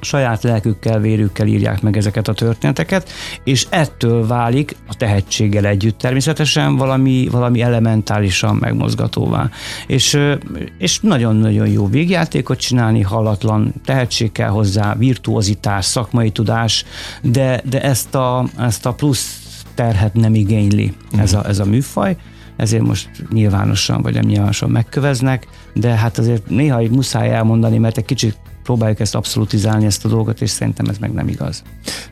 [0.02, 3.10] saját lelkükkel, vérükkel írják meg ezeket a történeteket,
[3.44, 9.50] és ettől válik a tehetséggel együtt természetesen valami, valami elementálisan megmozgatóvá.
[9.88, 10.20] És,
[10.78, 16.86] és nagyon-nagyon jó végjátékot csinálni, hallatlan tehetség kell hozzá, virtuozitás, szakmai tudás,
[17.22, 19.45] de, de ezt, a, ezt a plusz
[19.76, 21.22] terhet nem igényli uh-huh.
[21.22, 22.18] ez, a, ez a műfaj,
[22.56, 27.98] ezért most nyilvánosan vagy nem nyilvánosan megköveznek, de hát azért néha így muszáj elmondani, mert
[27.98, 31.64] egy kicsit próbáljuk ezt abszolutizálni ezt a dolgot, és szerintem ez meg nem igaz.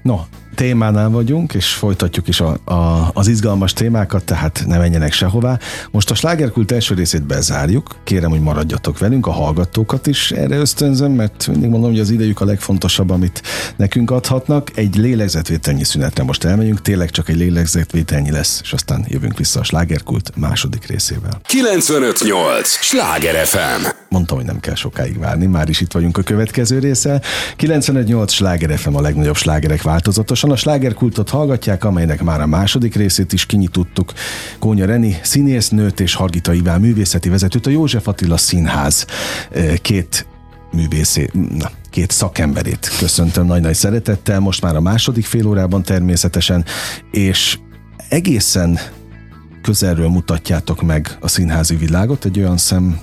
[0.02, 0.19] No,
[0.55, 5.59] témánál vagyunk, és folytatjuk is a, a, az izgalmas témákat, tehát ne menjenek sehová.
[5.91, 11.11] Most a slágerkult első részét bezárjuk, kérem, hogy maradjatok velünk, a hallgatókat is erre ösztönzöm,
[11.11, 13.41] mert mindig mondom, hogy az idejük a legfontosabb, amit
[13.75, 14.71] nekünk adhatnak.
[14.75, 19.63] Egy lélegzetvételnyi szünetre most elmegyünk, tényleg csak egy lélegzetvételnyi lesz, és aztán jövünk vissza a
[19.63, 21.41] slágerkult második részével.
[21.43, 22.67] 958!
[22.69, 23.87] Sláger FM!
[24.09, 27.21] Mondtam, hogy nem kell sokáig várni, már is itt vagyunk a következő része.
[27.55, 32.95] 958 Sláger FM a legnagyobb slágerek változatos Hamarosan a slágerkultot hallgatják, amelynek már a második
[32.95, 34.13] részét is kinyitottuk.
[34.60, 39.06] Kónya Reni színésznőt és Hargita Iván művészeti vezetőt, a József Attila Színház
[39.82, 40.27] két
[40.71, 46.65] művészé, na, két szakemberét köszöntöm nagy-nagy szeretettel, most már a második fél órában természetesen,
[47.12, 47.60] és
[48.10, 48.79] egészen
[49.62, 52.99] közelről mutatjátok meg a színházi világot, egy olyan szem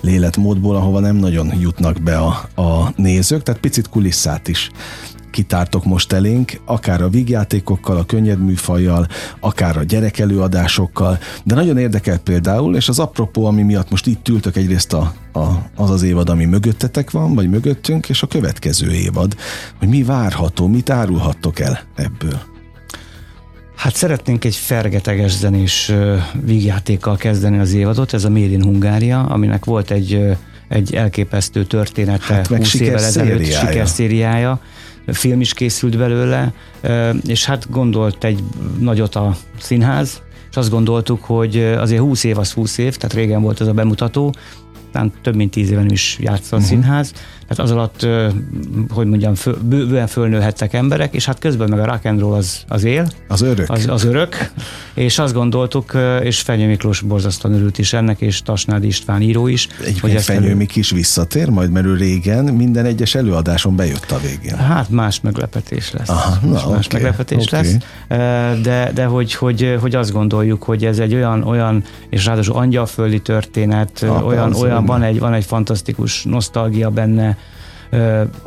[0.00, 4.70] léletmódból, ahova nem nagyon jutnak be a, a nézők, tehát picit kulisszát is
[5.36, 9.06] kitártok most elénk, akár a vígjátékokkal, a könnyed műfajjal,
[9.40, 14.56] akár a gyerekelőadásokkal, de nagyon érdekel például, és az apropó, ami miatt most itt ültök
[14.56, 15.44] egyrészt a, a,
[15.74, 19.36] az az évad, ami mögöttetek van, vagy mögöttünk, és a következő évad,
[19.78, 22.40] hogy mi várható, mit árulhattok el ebből.
[23.74, 25.92] Hát szeretnénk egy fergeteges zenés
[26.44, 30.36] vígjátékkal kezdeni az évadot, ez a Made in Hungária, aminek volt egy
[30.68, 34.60] egy elképesztő története hát 20 évvel ezelőtt, sikerszériája.
[35.06, 36.52] film is készült belőle,
[37.26, 38.42] és hát gondolt egy
[38.78, 43.42] nagyot a színház, és azt gondoltuk, hogy azért 20 év az 20 év, tehát régen
[43.42, 44.34] volt ez a bemutató,
[44.86, 46.70] aztán több mint tíz éven is játszott a uh-huh.
[46.70, 47.12] színház,
[47.48, 48.06] tehát az alatt,
[48.88, 52.64] hogy mondjam, föl, bőven fölnőhettek emberek, és hát közben meg a rock and roll az,
[52.68, 53.08] az él.
[53.28, 53.70] Az örök.
[53.70, 54.50] Az, az örök,
[54.94, 59.68] és azt gondoltuk, és Fenyő Miklós borzasztóan örült is ennek, és Tasnád István író is.
[59.84, 60.66] Egy hogy Fenyő elő...
[60.74, 64.56] is visszatér, majd mert ő régen minden egyes előadáson bejött a végén.
[64.56, 66.08] Hát más meglepetés lesz.
[66.08, 67.60] Aha, na, más, okay, más meglepetés okay.
[67.62, 67.76] lesz.
[68.62, 73.20] De, de hogy, hogy, hogy azt gondoljuk, hogy ez egy olyan, olyan és ráadásul angyalföldi
[73.20, 77.36] történet, ah, olyan, olyan van, egy, van egy fantasztikus nosztalgia benne,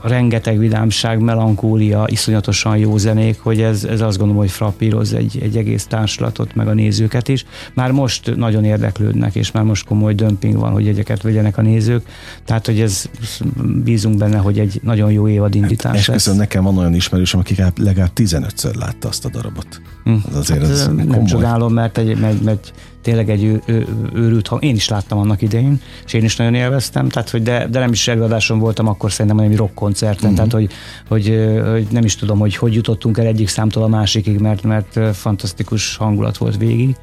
[0.04, 5.58] rengeteg vidámság, melankólia, iszonyatosan jó zenék, hogy ez, ez azt gondolom, hogy frappíroz egy, egy
[5.58, 7.46] egész társulatot, meg a nézőket is.
[7.74, 12.08] Már most nagyon érdeklődnek, és már most komoly dömping van, hogy egyeket vegyenek a nézők,
[12.46, 13.10] tehát hogy ez
[13.84, 16.36] bízunk benne, hogy egy nagyon jó évad indítás hát, lesz.
[16.36, 19.82] nekem van olyan ismerősöm, aki legalább 15-ször látta azt a darabot.
[20.04, 20.14] Hm.
[20.30, 21.26] Az azért hát, ez nem komoly.
[21.26, 24.64] csodálom, mert egy, mert, mert tényleg egy ő, ő, őrült hang.
[24.64, 27.92] Én is láttam annak idején, és én is nagyon élveztem, tehát hogy de, de nem
[27.92, 30.36] is előadáson voltam, akkor szerintem hanem rock koncerten, uh-huh.
[30.36, 30.72] tehát hogy,
[31.08, 31.28] hogy,
[31.72, 35.96] hogy, nem is tudom, hogy hogy jutottunk el egyik számtól a másikig, mert, mert fantasztikus
[35.96, 36.96] hangulat volt végig.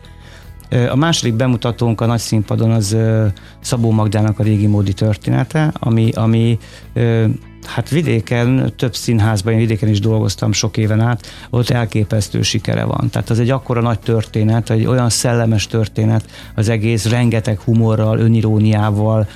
[0.90, 2.96] A második bemutatónk a nagy színpadon az
[3.60, 6.58] Szabó Magdának a régi módi története, ami, ami
[7.66, 13.08] Hát vidéken, több színházban, én vidéken is dolgoztam sok éven át, ott elképesztő sikere van.
[13.10, 16.24] Tehát az egy akkora nagy történet, egy olyan szellemes történet,
[16.54, 19.28] az egész rengeteg humorral, öniróniával,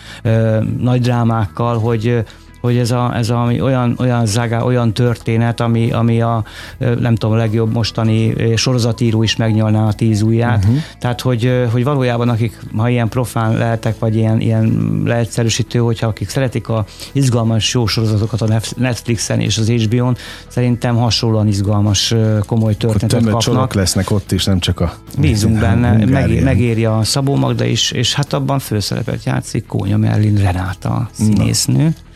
[0.79, 2.25] nagy drámákkal, hogy
[2.61, 6.45] hogy ez, a, ez a, olyan, olyan zágá, olyan történet, ami, ami a
[6.79, 10.65] nem tudom, a legjobb mostani sorozatíró is megnyalná a tíz ujját.
[10.65, 10.79] Uh-huh.
[10.99, 16.29] Tehát, hogy, hogy valójában akik, ha ilyen profán lehetek, vagy ilyen, ilyen leegyszerűsítő, hogyha akik
[16.29, 20.17] szeretik a izgalmas jó sorozatokat a Netflixen és az HBO-n,
[20.49, 22.15] szerintem hasonlóan izgalmas,
[22.47, 23.41] komoly történetet kapnak.
[23.41, 24.93] Csorok lesznek ott is, nem csak a...
[25.19, 30.37] Bízunk benne, meg, megéri a Szabó Magda is, és hát abban főszerepet játszik Kónya Merlin
[30.37, 31.85] Renáta színésznő.
[31.85, 32.10] Na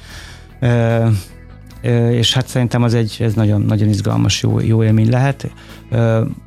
[2.10, 5.50] és hát szerintem az egy ez nagyon, nagyon izgalmas, jó, jó élmény lehet.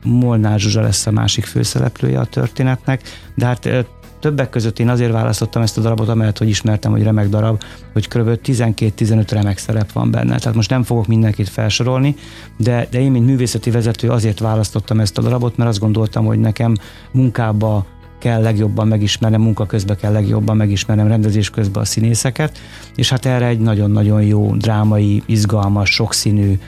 [0.04, 3.02] Molnár Zsuzsa lesz a másik főszereplője a történetnek,
[3.36, 3.88] de hát
[4.20, 7.62] többek között én azért választottam ezt a darabot, amellett, hogy ismertem, hogy remek darab,
[7.94, 8.40] hogy kb.
[8.46, 10.38] 12-15 remek szerep van benne.
[10.38, 12.16] Tehát most nem fogok mindenkit felsorolni,
[12.58, 16.40] de, de én, mint művészeti vezető azért választottam ezt a darabot, mert azt gondoltam, hogy
[16.40, 16.76] nekem
[17.12, 17.86] munkába
[18.20, 22.58] kell legjobban megismernem, munka közben kell legjobban megismernem rendezés közben a színészeket,
[22.96, 26.60] és hát erre egy nagyon-nagyon jó, drámai, izgalmas, sokszínű,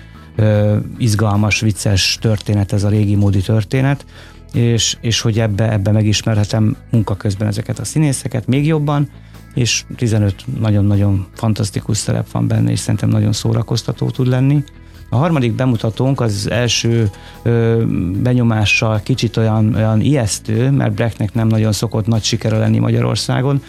[0.98, 4.06] izgalmas, vicces történet ez a régi módi történet,
[4.54, 9.10] és, és hogy ebbe, ebbe megismerhetem munka közben ezeket a színészeket még jobban,
[9.54, 14.64] és 15 nagyon-nagyon fantasztikus szerep van benne, és szerintem nagyon szórakoztató tud lenni.
[15.10, 17.10] A harmadik bemutatónk az első
[17.42, 17.84] ö,
[18.22, 23.62] benyomással kicsit olyan, olyan ijesztő, mert Brechtnek nem nagyon szokott nagy sikere lenni Magyarországon,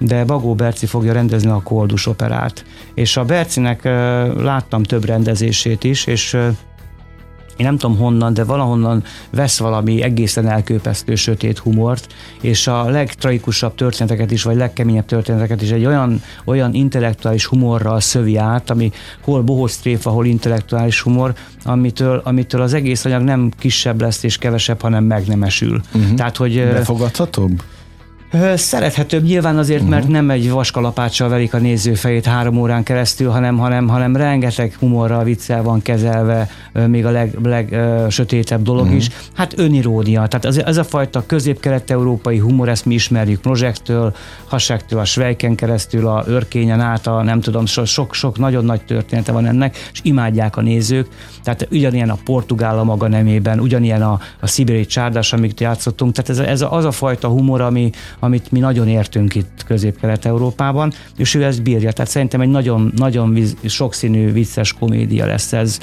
[0.00, 2.64] de Bagó Berci fogja rendezni a Koldus operát.
[2.94, 6.48] És a Bercinek ö, láttam több rendezését is, és ö,
[7.56, 13.74] én nem tudom honnan, de valahonnan vesz valami egészen elképesztő sötét humort, és a legtraikusabb
[13.74, 18.90] történeteket is, vagy legkeményebb történeteket is egy olyan, olyan intellektuális humorral szövi át, ami
[19.20, 24.38] hol bohóc tréfa, hol intellektuális humor, amitől, amitől az egész anyag nem kisebb lesz és
[24.38, 25.80] kevesebb, hanem megnemesül.
[25.94, 26.14] Uh-huh.
[26.14, 26.54] Tehát, hogy...
[26.54, 27.62] Befogadhatóbb?
[28.54, 29.94] Szerethetőbb nyilván azért, uh-huh.
[29.94, 34.76] mert nem egy vaskalapáccsal verik a néző fejét három órán keresztül, hanem, hanem, hanem rengeteg
[34.78, 36.48] humorral, viccel van kezelve,
[36.86, 37.76] még a leg, leg
[38.08, 38.96] sötétebb dolog uh-huh.
[38.96, 39.08] is.
[39.34, 45.04] Hát önirónia, tehát ez, ez a fajta közép-kelet-európai humor, ezt mi ismerjük Projektől, Hasságtól, a
[45.04, 50.00] Svejken keresztül, a Örkényen át, a nem tudom, sok-sok nagyon nagy története van ennek, és
[50.02, 51.08] imádják a nézők.
[51.42, 56.14] Tehát ugyanilyen a portugál a maga nemében, ugyanilyen a, a szibériai csárdás, amit játszottunk.
[56.14, 57.90] Tehát ez, ez az a fajta humor, ami,
[58.24, 61.92] amit mi nagyon értünk itt Közép-Kelet-Európában, és ő ezt bírja.
[61.92, 65.78] Tehát szerintem egy nagyon, nagyon sokszínű, vicces komédia lesz ez.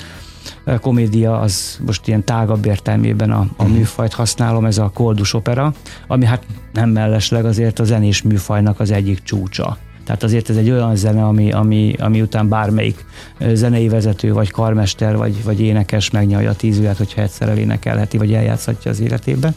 [0.66, 3.72] A komédia az most ilyen tágabb értelmében a, a mhm.
[3.72, 5.74] műfajt használom, ez a koldus opera,
[6.08, 9.78] ami hát nem mellesleg azért a zenés műfajnak az egyik csúcsa.
[10.06, 13.06] Tehát azért ez egy olyan zene, ami, ami, ami után bármelyik
[13.54, 18.92] zenei vezető, vagy karmester, vagy, vagy énekes megnyalja a tízület, hogyha egyszer elénekelheti, vagy eljátszhatja
[18.92, 19.56] az életében.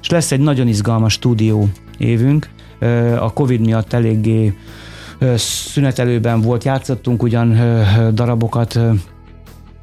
[0.00, 2.48] És lesz egy nagyon izgalmas stúdió évünk.
[3.18, 4.54] A Covid miatt eléggé
[5.36, 7.58] szünetelőben volt, játszottunk ugyan
[8.12, 8.78] darabokat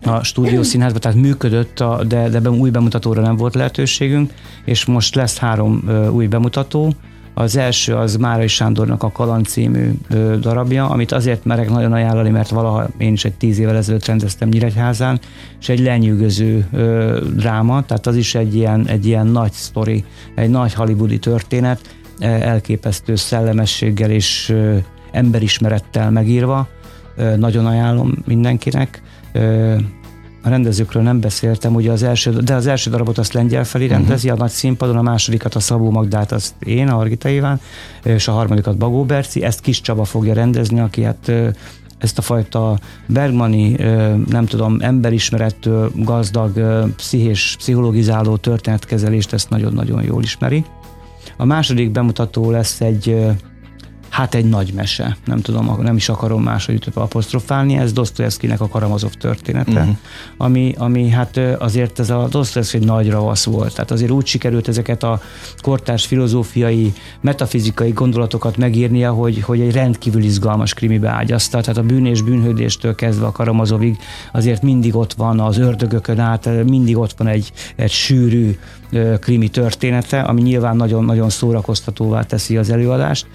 [0.04, 4.34] a stúdiószínházban, tehát működött, a, de, de új bemutatóra nem volt lehetőségünk,
[4.66, 6.94] és most lesz három új bemutató.
[7.34, 9.92] Az első az Márai Sándornak a Kaland című
[10.40, 14.50] darabja, amit azért merek nagyon ajánlani, mert valaha én is egy tíz évvel ezelőtt rendeztem
[14.50, 15.20] Nyíregyházán,
[15.60, 16.68] és egy lenyűgöző
[17.36, 20.04] dráma, tehát az is egy ilyen, egy ilyen nagy sztori,
[20.36, 24.56] egy nagy hollywoodi történet, elképesztő szellemességgel és
[25.12, 26.68] emberismerettel megírva.
[27.36, 29.02] Nagyon ajánlom mindenkinek.
[30.44, 33.94] A rendezőkről nem beszéltem, ugye az első, de az első darabot azt lengyel felé mhm.
[33.94, 34.42] rendezi, uh-huh.
[34.42, 37.60] a nagy színpadon, a másodikat a Szabó Magdát, azt én, a Argita Iván,
[38.04, 41.32] és a harmadikat Bagó Berci, ezt Kis Csaba fogja rendezni, aki hát
[41.98, 43.72] ezt a fajta Bergmani,
[44.28, 46.60] nem tudom, emberismerettől gazdag,
[46.96, 50.66] pszichés, pszichologizáló történetkezelést, ezt nagyon-nagyon jól ismeri.
[51.42, 53.26] A második bemutató lesz egy
[54.12, 59.12] hát egy nagy mese, nem tudom, nem is akarom máshogy apostrofálni, ez Dostoyevskinek a Karamazov
[59.12, 59.96] története, uh-huh.
[60.38, 64.68] ami, ami hát azért ez a Dostoyevski egy nagy ravasz volt, tehát azért úgy sikerült
[64.68, 65.22] ezeket a
[65.62, 72.06] kortárs filozófiai, metafizikai gondolatokat megírnia, hogy, hogy egy rendkívül izgalmas krimibe ágyazta, tehát a bűn
[72.06, 73.98] és bűnhődéstől kezdve a Karamazovig
[74.32, 78.58] azért mindig ott van az ördögökön át, mindig ott van egy, egy sűrű
[79.20, 83.28] krimi története, ami nyilván nagyon-nagyon szórakoztatóvá teszi az előadást.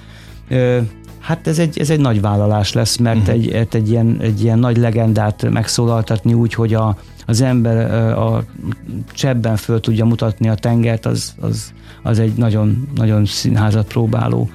[1.18, 3.34] Hát ez egy, ez egy nagy vállalás lesz, mert uh-huh.
[3.34, 8.44] egy, egy, ilyen, egy ilyen nagy legendát megszólaltatni úgy, hogy a, az ember a
[9.12, 14.50] csebben föl tudja mutatni a tengert, az, az, az egy nagyon, nagyon színházat próbáló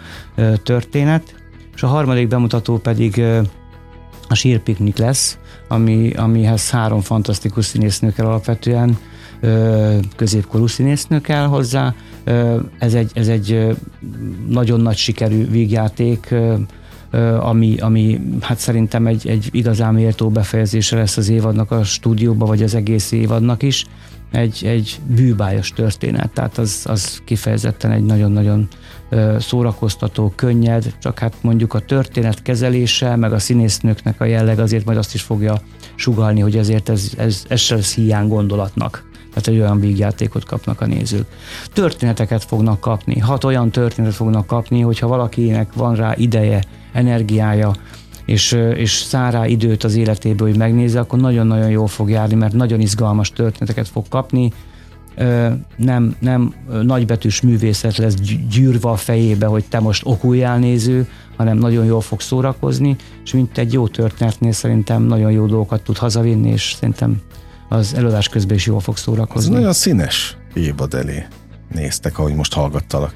[0.64, 1.36] történet.
[1.76, 3.24] És a harmadik bemutató pedig
[4.28, 8.98] a sírpiknik lesz, ami, amihez három fantasztikus színésznő kell alapvetően,
[10.16, 11.96] középkorú színésznő kell hozzá,
[12.78, 13.78] ez egy, ez egy
[14.48, 16.36] nagyon nagy sikerű vígjáték,
[17.39, 22.64] ami, ami hát szerintem egy, egy igazán méltó befejezése lesz az évadnak a stúdióba, vagy
[22.64, 23.86] az egész évadnak is.
[24.32, 28.68] Egy, egy bűbájos történet, tehát az, az kifejezetten egy nagyon-nagyon
[29.39, 34.98] szórakoztató, könnyed, csak hát mondjuk a történet kezelése, meg a színésznőknek a jelleg azért majd
[34.98, 35.62] azt is fogja
[35.96, 39.11] sugalni, hogy ezért ez, ez, ez se lesz hiány gondolatnak.
[39.34, 41.26] Tehát egy olyan vígjátékot kapnak a nézők.
[41.74, 46.64] Történeteket fognak kapni, hat olyan történetet fognak kapni, hogyha valakinek van rá ideje,
[46.94, 47.72] energiája,
[48.26, 52.80] és, és szárá időt az életéből, hogy megnézze, akkor nagyon-nagyon jól fog járni, mert nagyon
[52.80, 54.52] izgalmas történeteket fog kapni,
[55.76, 58.16] nem, nem nagybetűs művészet lesz
[58.50, 61.08] gyűrve a fejébe, hogy te most okuljál néző,
[61.38, 65.98] hanem nagyon jól fog szórakozni, és mint egy jó történetnél szerintem nagyon jó dolgokat tud
[65.98, 67.22] hazavinni, és szerintem
[67.72, 69.49] az előadás közben is jól fog szórakozni.
[69.49, 71.26] Ez nagyon színes évad elé
[71.74, 73.13] néztek, ahogy most hallgattalak.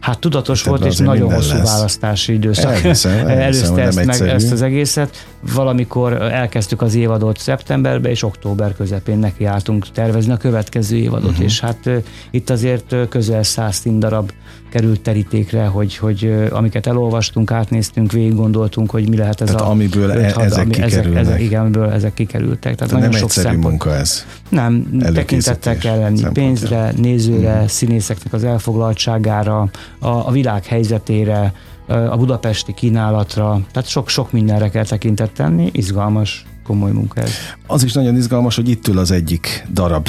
[0.00, 1.72] Hát tudatos volt, és nagyon hosszú lesz.
[1.72, 5.26] választási időszak elhiszem, elhiszem, előzte ezt, meg, ezt az egészet.
[5.54, 11.44] Valamikor elkezdtük az évadot szeptemberben, és október közepén nekiálltunk tervezni a következő évadot, uh-huh.
[11.44, 11.90] és hát
[12.30, 14.32] itt azért közel száz darab
[14.76, 19.70] került terítékre, hogy, hogy amiket elolvastunk, átnéztünk, végig gondoltunk, hogy mi lehet ez Tehát a...
[19.70, 21.20] amiből e- ezek ami, kikerülnek.
[21.20, 22.74] Ezek, igen, amiből ezek kikerültek.
[22.74, 23.68] Tehát, Tehát nagyon nem sok egyszerű szempont.
[23.68, 24.26] munka ez.
[24.48, 27.66] Nem, tekintettel kell lenni pénzre, nézőre, mm.
[27.66, 29.60] színészeknek az elfoglaltságára,
[29.98, 31.52] a, a világ helyzetére,
[31.86, 37.30] a budapesti kínálatra, tehát sok-sok mindenre kell tekintet tenni, izgalmas komoly munka ez.
[37.66, 40.08] Az is nagyon izgalmas, hogy itt ül az egyik darab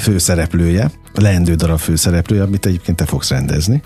[0.00, 3.82] főszereplője, leendő darab főszereplője, amit egyébként te fogsz rendezni.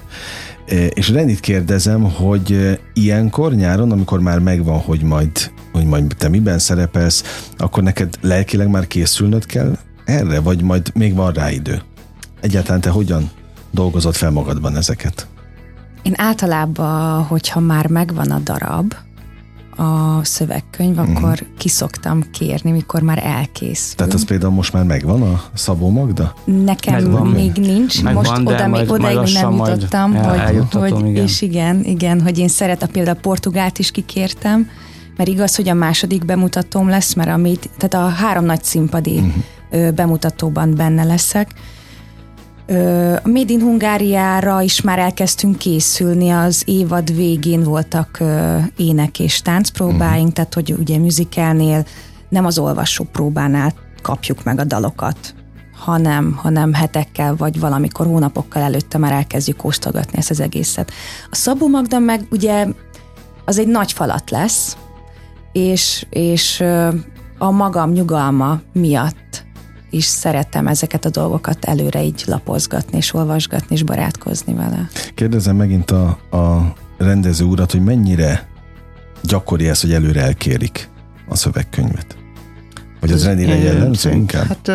[0.88, 6.58] És Renit kérdezem, hogy ilyenkor nyáron, amikor már megvan, hogy majd, hogy majd te miben
[6.58, 11.82] szerepelsz, akkor neked lelkileg már készülnöd kell erre, vagy majd még van rá idő?
[12.40, 13.30] Egyáltalán te hogyan
[13.70, 15.26] dolgozott fel magadban ezeket?
[16.02, 18.94] Én általában, hogyha már megvan a darab,
[19.78, 21.16] a szövegkönyv, uh-huh.
[21.16, 23.96] akkor kiszoktam kérni, mikor már elkészül.
[23.96, 26.34] Tehát az például most már megvan a Szabó Magda?
[26.44, 27.26] Nekem megvan.
[27.26, 28.02] még nincs.
[28.02, 31.24] Megvan, most oda, majd, oda majd nem jutottam, hogy, hogy igen.
[31.24, 34.68] és igen, igen, hogy én szeretem például a Portugált is kikértem,
[35.16, 39.22] mert igaz, hogy a második bemutatóm lesz, mert amit, tehát a három nagy színpadi
[39.70, 39.92] uh-huh.
[39.94, 41.50] bemutatóban benne leszek,
[42.68, 48.22] a Made in Hungáriára is már elkezdtünk készülni, az évad végén voltak
[48.76, 50.32] ének és táncpróbáink, uh-huh.
[50.32, 51.84] tehát hogy ugye musicalnél
[52.28, 55.34] nem az olvasó próbánál kapjuk meg a dalokat,
[55.76, 60.90] hanem, hanem hetekkel, vagy valamikor hónapokkal előtte már elkezdjük kóstolgatni ezt az egészet.
[61.30, 62.66] A Szabó Magda meg ugye
[63.44, 64.76] az egy nagy falat lesz,
[65.52, 66.64] és, és
[67.38, 69.46] a magam nyugalma miatt
[69.90, 74.88] is szeretem ezeket a dolgokat előre így lapozgatni, és olvasgatni, és barátkozni vele.
[75.14, 78.48] Kérdezem megint a, a rendező urat, hogy mennyire
[79.22, 80.88] gyakori ez, hogy előre elkérik
[81.28, 82.16] a szövegkönyvet?
[83.00, 84.46] Vagy az Renire jellemző inkább?
[84.46, 84.70] Hát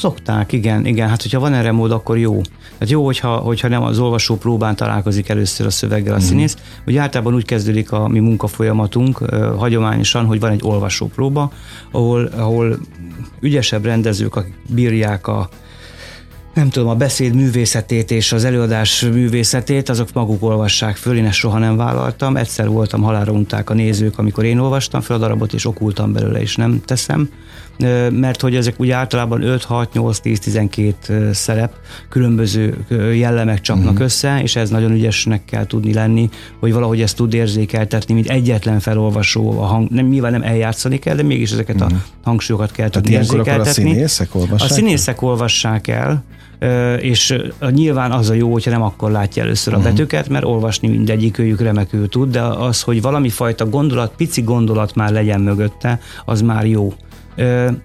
[0.00, 1.08] szokták, igen, igen.
[1.08, 2.40] Hát hogyha van erre mód, akkor jó.
[2.78, 6.20] Tehát jó, hogyha, hogyha nem az olvasó próbán találkozik először a szöveggel a mm.
[6.20, 6.56] színész.
[6.86, 11.52] Ugye általában úgy kezdődik a mi munkafolyamatunk uh, hagyományosan, hogy van egy olvasó próba,
[11.90, 12.78] ahol, ahol
[13.40, 15.48] ügyesebb rendezők, akik bírják a
[16.54, 21.36] nem tudom, a beszéd művészetét és az előadás művészetét, azok maguk olvassák föl, én ezt
[21.36, 22.36] soha nem vállaltam.
[22.36, 26.40] Egyszer voltam halálra unták a nézők, amikor én olvastam fel a darabot, és okultam belőle,
[26.40, 27.30] és nem teszem
[28.10, 31.74] mert hogy ezek ugye általában 5, 6, 8, 10, 12 szerep,
[32.08, 32.76] különböző
[33.14, 34.04] jellemek csapnak uh-huh.
[34.04, 36.28] össze, és ez nagyon ügyesnek kell tudni lenni,
[36.60, 41.14] hogy valahogy ezt tud érzékeltetni, mint egyetlen felolvasó a hang, nem, nyilván nem eljátszani kell,
[41.14, 41.90] de mégis ezeket uh-huh.
[41.90, 42.02] a mhm.
[42.22, 43.70] hangsúlyokat kell tudni Tehát érzékeltetni.
[43.70, 44.70] a színészek olvassák?
[44.70, 45.28] A színészek el?
[45.28, 46.24] olvassák el,
[47.00, 47.38] és
[47.70, 49.92] nyilván az a jó, hogyha nem akkor látja először a uh-huh.
[49.92, 54.94] betűket, mert olvasni mindegyik őjük remekül tud, de az, hogy valami fajta gondolat, pici gondolat
[54.94, 56.92] már legyen mögötte, az már jó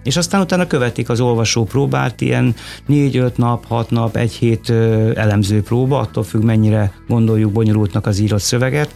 [0.02, 2.54] és aztán utána követik az olvasó próbát, ilyen
[2.88, 4.70] 4-5 nap, 6 nap, egy hét
[5.14, 8.94] elemző próba, attól függ mennyire gondoljuk bonyolultnak az írott szöveget.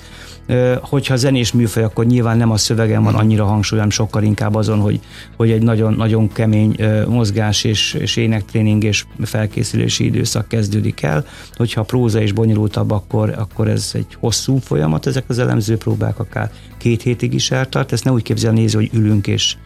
[0.81, 5.01] Hogyha zenés műfaj, akkor nyilván nem a szövegen van annyira hangsúlyom, sokkal inkább azon, hogy,
[5.37, 6.77] hogy egy nagyon-nagyon kemény
[7.09, 11.25] mozgás és, és énektréning és felkészülési időszak kezdődik el.
[11.57, 16.19] Hogyha a próza is bonyolultabb, akkor, akkor ez egy hosszú folyamat, ezek az elemző próbák
[16.19, 17.93] akár két hétig is eltart.
[17.93, 19.57] Ezt ne úgy képzel nézni, hogy ülünk és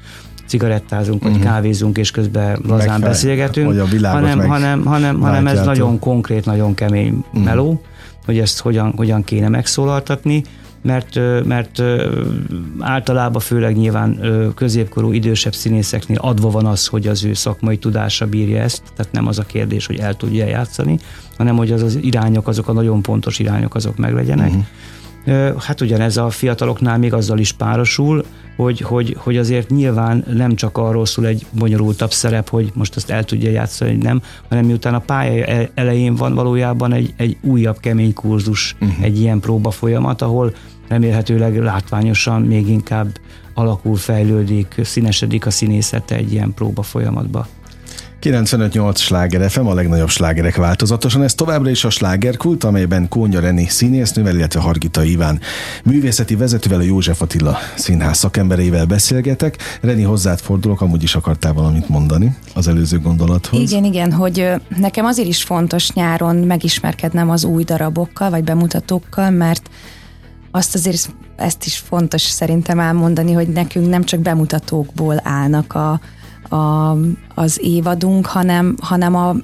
[0.49, 1.46] cigarettázunk, vagy uh-huh.
[1.46, 7.24] kávézunk, és közben lazán beszélgetünk, a hanem, hanem, hanem, hanem ez nagyon konkrét, nagyon kemény
[7.28, 7.44] uh-huh.
[7.44, 7.80] meló,
[8.24, 10.42] hogy ezt hogyan, hogyan kéne megszólaltatni,
[10.82, 11.82] mert, mert
[12.78, 14.20] általában főleg nyilván
[14.55, 19.26] középkorú idősebb színészeknél adva van az, hogy az ő szakmai tudása bírja ezt, tehát nem
[19.26, 20.99] az a kérdés, hogy el tudja játszani,
[21.36, 24.49] hanem hogy az az irányok, azok a nagyon pontos irányok, azok meglegyenek.
[24.49, 24.64] Uh-huh
[25.58, 28.24] Hát ugyanez a fiataloknál még azzal is párosul,
[28.56, 33.10] hogy, hogy, hogy azért nyilván nem csak arról szól egy bonyolultabb szerep, hogy most azt
[33.10, 37.36] el tudja játszani, hogy nem, hanem miután a pálya e- elején van valójában egy, egy
[37.42, 39.04] újabb kemény kurzus, uh-huh.
[39.04, 40.54] egy ilyen próba folyamat, ahol
[40.88, 43.08] remélhetőleg látványosan még inkább
[43.54, 47.46] alakul, fejlődik, színesedik a színészete egy ilyen próba folyamatba.
[48.22, 51.22] 95-8 sláger FM, a legnagyobb slágerek változatosan.
[51.22, 55.40] Ez továbbra is a slágerkult, amelyben Kónya Reni színésznővel, illetve Hargita Iván
[55.84, 59.78] művészeti vezetővel, a József Attila színház szakembereivel beszélgetek.
[59.80, 63.60] Reni, hozzád fordulok, amúgy is akartál valamit mondani az előző gondolathoz.
[63.60, 69.70] Igen, igen, hogy nekem azért is fontos nyáron megismerkednem az új darabokkal, vagy bemutatókkal, mert
[70.50, 76.00] azt azért ezt is fontos szerintem elmondani, hogy nekünk nem csak bemutatókból állnak a,
[76.49, 76.96] a,
[77.34, 79.34] az évadunk, hanem, hanem a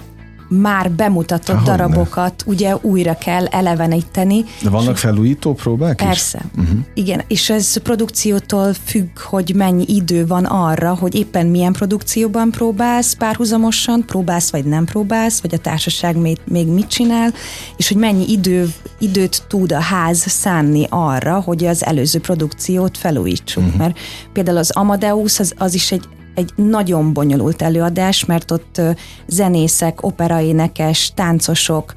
[0.48, 2.52] már bemutatott Há, darabokat ne.
[2.52, 4.44] ugye újra kell eleveníteni.
[4.62, 6.42] De vannak felújító próbák Persze.
[6.55, 6.62] Is?
[6.62, 6.78] Uh-huh.
[6.94, 13.12] Igen, és ez produkciótól függ, hogy mennyi idő van arra, hogy éppen milyen produkcióban próbálsz
[13.12, 17.32] párhuzamosan, próbálsz vagy nem próbálsz, vagy a társaság még, még mit csinál,
[17.76, 23.62] és hogy mennyi idő, időt tud a ház szánni arra, hogy az előző produkciót felújítsuk.
[23.62, 23.78] Uh-huh.
[23.78, 23.98] Mert
[24.32, 26.05] például az Amadeus az, az is egy
[26.35, 28.80] egy nagyon bonyolult előadás, mert ott
[29.26, 31.95] zenészek, operaénekes, táncosok,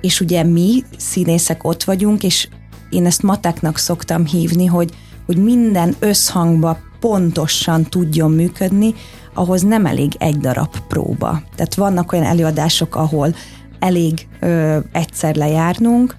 [0.00, 2.48] és ugye mi színészek ott vagyunk, és
[2.90, 4.90] én ezt mateknak szoktam hívni, hogy,
[5.26, 8.94] hogy minden összhangba pontosan tudjon működni,
[9.34, 11.42] ahhoz nem elég egy darab próba.
[11.56, 13.34] Tehát vannak olyan előadások, ahol
[13.78, 16.16] elég ö, egyszer lejárnunk,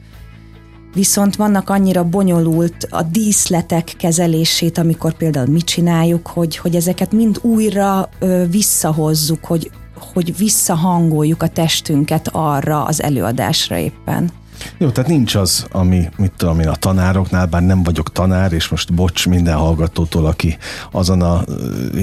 [0.94, 7.40] viszont vannak annyira bonyolult a díszletek kezelését, amikor például mit csináljuk, hogy, hogy ezeket mind
[7.42, 9.72] újra ö, visszahozzuk, hogy,
[10.14, 14.32] hogy visszahangoljuk a testünket arra az előadásra éppen.
[14.78, 18.68] Jó, tehát nincs az, ami, mit tudom én, a tanároknál, bár nem vagyok tanár, és
[18.68, 20.58] most bocs minden hallgatótól, aki
[20.92, 21.44] azon a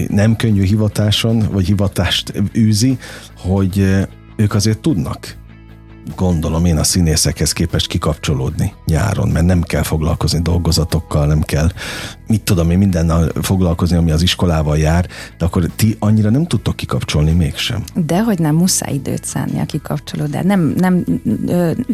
[0.09, 2.99] nem könnyű hivatáson, vagy hivatást űzi,
[3.39, 4.07] hogy
[4.37, 5.37] ők azért tudnak
[6.17, 11.69] gondolom én a színészekhez képest kikapcsolódni nyáron, mert nem kell foglalkozni dolgozatokkal, nem kell,
[12.27, 15.07] mit tudom én, mindennel foglalkozni, ami az iskolával jár,
[15.39, 17.83] de akkor ti annyira nem tudtok kikapcsolni mégsem.
[17.95, 20.45] De hogy nem muszáj időt szánni a kikapcsolódás.
[20.45, 21.05] Nem, nem,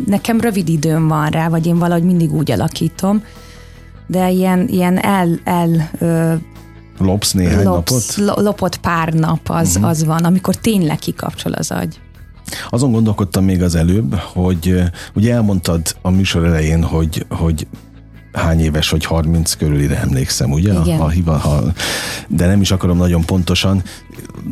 [0.07, 3.23] nekem rövid időm van rá, vagy én valahogy mindig úgy alakítom,
[4.07, 5.91] de ilyen, ilyen el, el
[6.99, 8.37] Lopsz néhány lopsz, napot?
[8.45, 9.91] Lopott pár nap az, uh-huh.
[9.91, 12.01] az van, amikor tényleg kikapcsol az agy.
[12.71, 14.83] Azon gondolkodtam még az előbb, hogy
[15.15, 17.67] ugye elmondtad a műsor elején, hogy, hogy
[18.33, 20.73] hány éves, hogy 30 körülire emlékszem, ugye?
[20.73, 20.99] Igen.
[20.99, 21.63] Ha, ha, ha,
[22.29, 23.83] de nem is akarom nagyon pontosan.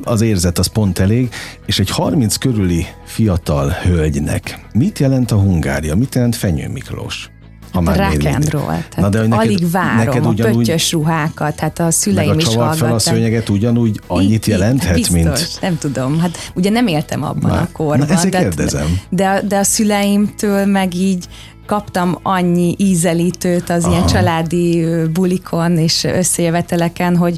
[0.04, 1.30] Az érzet az pont elég.
[1.66, 5.94] És egy 30 körüli fiatal hölgynek mit jelent a Hungária?
[5.94, 7.30] Mit jelent Fenyő Miklós?
[7.72, 8.76] Ha már rock and roll.
[8.96, 12.78] Na, de neked, Alig várom neked ugyanúgy, a pöttyös ruhákat, hát a szüleim is hallgatták.
[12.78, 15.58] fel a szőnyeget ugyanúgy annyit I, jelenthet, biztos, mint...
[15.60, 17.98] nem tudom, hát ugye nem éltem abban na, a korban.
[17.98, 19.00] Na ezért de, kérdezem.
[19.08, 21.28] De, de a szüleimtől meg így
[21.66, 23.92] kaptam annyi ízelítőt az Aha.
[23.92, 27.36] ilyen családi bulikon és összejöveteleken, hogy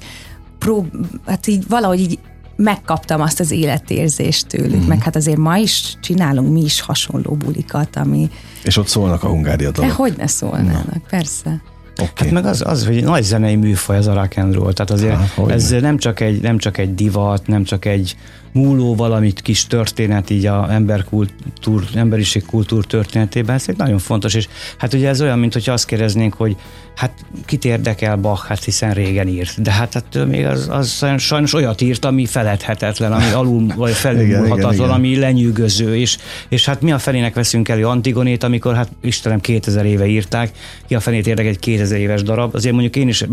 [0.58, 0.86] prób,
[1.26, 2.18] hát így valahogy így
[2.62, 4.86] megkaptam azt az életérzést tőlük, mm.
[4.86, 8.30] meg hát azért ma is csinálunk mi is hasonló bulikat, ami...
[8.62, 9.70] És ott szólnak a Hungária.
[9.70, 11.00] De hogy ne szólnának, Na.
[11.08, 11.62] persze.
[11.92, 12.08] Okay.
[12.14, 15.16] Hát meg az, az, hogy nagy zenei műfaj az a rock and roll, tehát azért
[15.16, 18.16] Há, ez nem csak, egy, nem csak egy divat, nem csak egy
[18.52, 24.48] múló valamit kis történet így a emberkultúr, emberiség kultúr történetében, ez egy nagyon fontos, és
[24.78, 26.56] hát ugye ez olyan, mint hogy azt kérdeznénk, hogy
[26.96, 27.12] hát
[27.44, 31.80] kit érdekel Bach, hát hiszen régen írt, de hát, hát még az, az sajnos olyat
[31.80, 37.34] írt, ami feledhetetlen, ami alul vagy felülhatatlan, ami lenyűgöző, és, és hát mi a felének
[37.34, 40.50] veszünk elő Antigonét, amikor hát Istenem 2000 éve írták,
[40.86, 43.24] ki a fenét érdek egy 2000 éves darab, azért mondjuk én is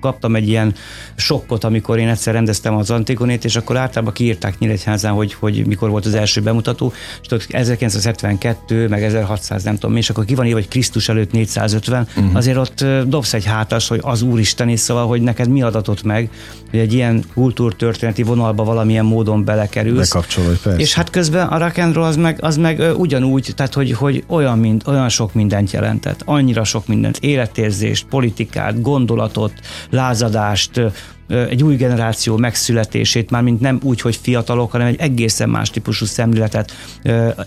[0.00, 0.74] kaptam egy ilyen
[1.16, 5.90] sokkot, amikor én egyszer rendeztem az Antigonét, és akkor általában kiírták Nyíregyházán, hogy, hogy mikor
[5.90, 6.92] volt az első bemutató,
[7.22, 11.32] és ott 1972, meg 1600, nem tudom, és akkor ki van írva, hogy Krisztus előtt
[11.32, 12.24] 450, uh-huh.
[12.24, 12.36] Mhm.
[12.36, 16.30] azért ott dobsz egy hátas, hogy az Úristen is, szóval, hogy neked mi adatot meg,
[16.70, 20.12] hogy egy ilyen kultúrtörténeti vonalba valamilyen módon belekerülsz.
[20.12, 20.80] Bekapcsolod, persze.
[20.80, 24.24] És hát közben a rock and roll az meg, az meg ugyanúgy, tehát hogy, hogy
[24.26, 29.52] olyan, mind, olyan sok mindent jelentett, annyira sok mindent, életérzést, politikát, gondolatot,
[29.90, 30.80] lázadást,
[31.28, 36.04] egy új generáció megszületését, már mint nem úgy, hogy fiatalok, hanem egy egészen más típusú
[36.04, 36.72] szemléletet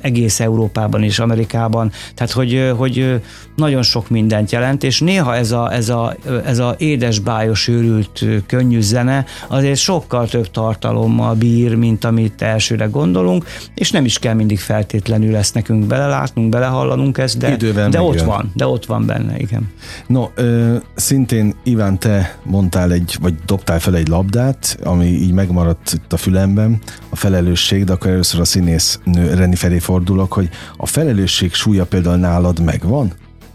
[0.01, 1.91] egész Európában és Amerikában.
[2.15, 3.21] Tehát, hogy, hogy
[3.55, 6.15] nagyon sok mindent jelent, és néha ez a, ez a,
[6.45, 13.45] ez a édesbájos őrült könnyű zene azért sokkal több tartalommal bír, mint amit elsőre gondolunk,
[13.75, 17.55] és nem is kell mindig feltétlenül ezt nekünk belelátnunk, belehallanunk ezt, de,
[17.89, 19.71] de ott van, de ott van benne, igen.
[20.07, 25.91] No, ö, szintén Iván, te mondtál egy, vagy dobtál fel egy labdát, ami így megmaradt
[25.93, 30.49] itt a fülemben, a felelősség, de akkor először a színész nő Reni felé fordulok, hogy
[30.78, 33.13] a felelősség súlya például nálad megvan?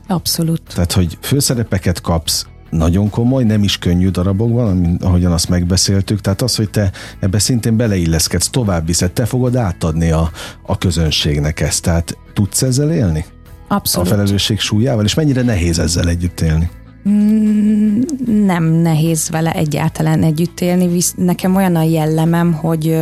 [0.09, 0.63] Abszolút.
[0.75, 6.21] Tehát, hogy főszerepeket kapsz, nagyon komoly, nem is könnyű darabokban, ahogyan azt megbeszéltük.
[6.21, 10.31] Tehát az, hogy te ebbe szintén beleilleszkedsz, tovább viszed, te fogod átadni a,
[10.63, 11.83] a közönségnek ezt.
[11.83, 13.25] Tehát tudsz ezzel élni?
[13.69, 14.09] Abszolút.
[14.09, 16.71] A felelősség súlyával, és mennyire nehéz ezzel együtt élni?
[17.09, 18.01] Mm,
[18.47, 20.89] nem nehéz vele egyáltalán együtt élni.
[20.89, 22.97] Visz, nekem olyan a jellemem, hogy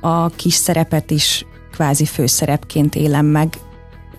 [0.00, 3.58] a kis szerepet is kvázi főszerepként élem meg.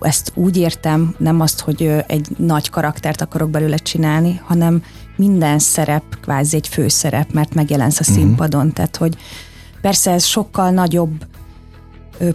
[0.00, 4.82] Ezt úgy értem, nem azt, hogy egy nagy karaktert akarok belőle csinálni, hanem
[5.16, 8.12] minden szerep kvázi egy főszerep, mert megjelensz a mhm.
[8.12, 8.60] színpadon.
[8.60, 8.74] Uh-huh.
[8.74, 9.16] Tehát, hogy
[9.80, 11.26] persze ez sokkal nagyobb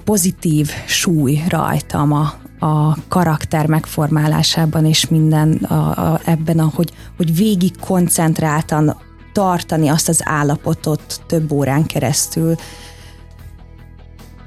[0.04, 6.92] pozitív súly rajtam a, a karakter megformálásában és minden a, a, ebben, a, hogy,
[7.36, 8.98] végig koncentráltan
[9.34, 12.56] tartani azt az állapotot több órán keresztül.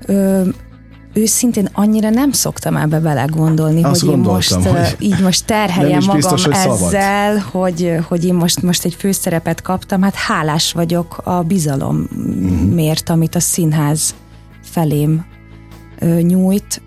[0.07, 0.43] Ö,
[1.13, 6.17] őszintén annyira nem szoktam ebbe belegondolni, Azt hogy én most hogy így most terheljem magam
[6.17, 10.03] biztos, hogy ezzel, hogy, hogy én most, most egy főszerepet kaptam.
[10.03, 13.17] Hát hálás vagyok a bizalomért, uh-huh.
[13.17, 14.15] amit a színház
[14.63, 15.25] felém
[15.99, 16.83] ö, nyújt,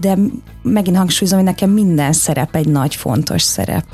[0.00, 0.18] de
[0.62, 3.84] megint hangsúlyozom, hogy nekem minden szerep egy nagy fontos szerep.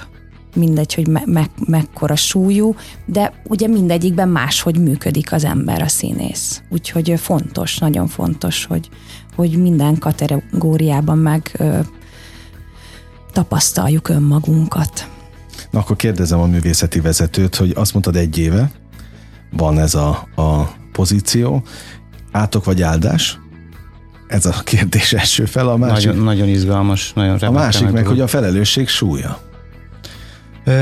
[0.55, 2.75] Mindegy, hogy me- me- mekkora súlyú,
[3.07, 6.63] de ugye mindegyikben máshogy működik az ember, a színész.
[6.71, 8.89] Úgyhogy fontos, nagyon fontos, hogy,
[9.37, 11.79] hogy minden kategóriában meg ö,
[13.33, 15.09] tapasztaljuk önmagunkat.
[15.71, 18.71] Na akkor kérdezem a művészeti vezetőt, hogy azt mondtad egy éve
[19.57, 21.63] van ez a, a pozíció,
[22.31, 23.39] átok vagy áldás?
[24.27, 26.07] Ez a kérdés első fel, a másik...
[26.07, 29.41] Nagyon, nagyon izgalmas, nagyon A másik meg, hogy a felelősség súlya.
[30.65, 30.73] Ö,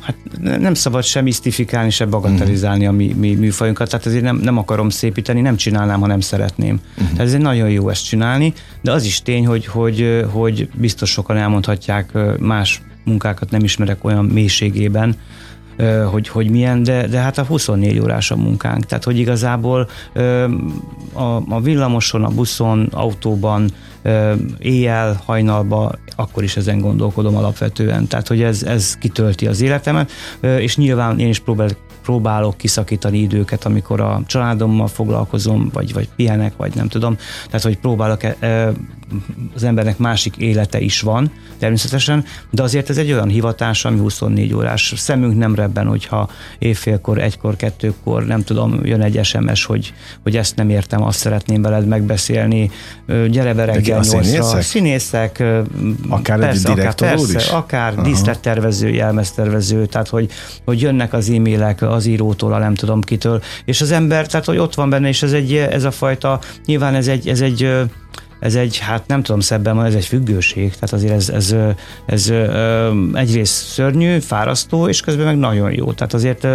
[0.00, 0.16] hát
[0.58, 4.88] nem szabad sem misztifikálni, sem bagatelizálni a mi, mi műfajunkat, tehát ezért nem, nem akarom
[4.88, 6.80] szépíteni, nem csinálnám, ha nem szeretném.
[6.90, 7.06] Uh-huh.
[7.06, 11.10] Tehát ez egy nagyon jó ezt csinálni, de az is tény, hogy, hogy, hogy biztos
[11.10, 15.16] sokan elmondhatják, más munkákat nem ismerek olyan mélységében,
[16.10, 18.84] hogy, hogy milyen, de, de hát a 24 órás a munkánk.
[18.84, 19.88] Tehát, hogy igazából
[21.12, 23.70] a, a villamoson, a buszon, autóban,
[24.58, 28.06] éjjel, hajnalba, akkor is ezen gondolkodom alapvetően.
[28.06, 30.10] Tehát, hogy ez, ez kitölti az életemet,
[30.40, 36.56] és nyilván én is próbálok próbálok kiszakítani időket, amikor a családommal foglalkozom, vagy, vagy pihenek,
[36.56, 37.16] vagy nem tudom.
[37.46, 38.20] Tehát, hogy próbálok,
[39.54, 44.54] az embernek másik élete is van, természetesen, de azért ez egy olyan hivatás, ami 24
[44.54, 44.92] órás.
[44.96, 46.28] Szemünk nem rebben, hogyha
[46.58, 49.92] évfélkor, egykor, kettőkor, nem tudom, jön egy SMS, hogy,
[50.22, 52.70] hogy ezt nem értem, azt szeretném veled megbeszélni,
[53.06, 54.22] gyere be reggel nyolcra.
[54.22, 54.62] Színészek?
[54.62, 55.42] színészek
[56.08, 57.48] akár persze, egy akár, persze, is?
[57.48, 60.30] akár díszlettervező, jelmeztervező, tehát hogy,
[60.64, 64.58] hogy jönnek az e-mailek az írótól, a nem tudom kitől, és az ember, tehát hogy
[64.58, 67.88] ott van benne, és ez, egy, ez a fajta, nyilván ez egy, ez egy
[68.42, 71.54] ez egy, hát nem tudom szebben, ez egy függőség, tehát azért ez, ez,
[72.06, 72.32] ez, ez
[73.12, 75.92] egyrészt szörnyű, fárasztó, és közben meg nagyon jó.
[75.92, 76.46] Tehát azért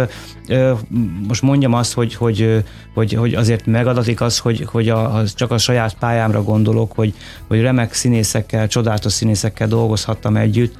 [1.26, 2.64] most mondjam azt, hogy, hogy,
[2.94, 7.14] hogy, hogy azért megadatik az, hogy, hogy a, csak a saját pályámra gondolok, hogy,
[7.46, 10.74] hogy remek színészekkel, csodálatos színészekkel dolgozhattam együtt,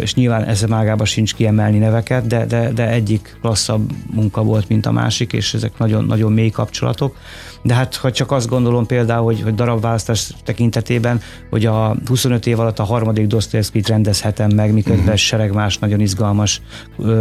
[0.00, 4.86] és nyilván ez mágába sincs kiemelni neveket, de, de, de egyik klasszabb munka volt, mint
[4.86, 7.16] a másik, és ezek nagyon, nagyon mély kapcsolatok.
[7.62, 12.60] De hát, ha csak azt gondolom például, hogy, hogy darabválasztás tekintetében, hogy a 25 év
[12.60, 15.16] alatt a harmadik Dostoyevskit rendezhetem meg, miközben uh-huh.
[15.16, 16.62] sereg más nagyon izgalmas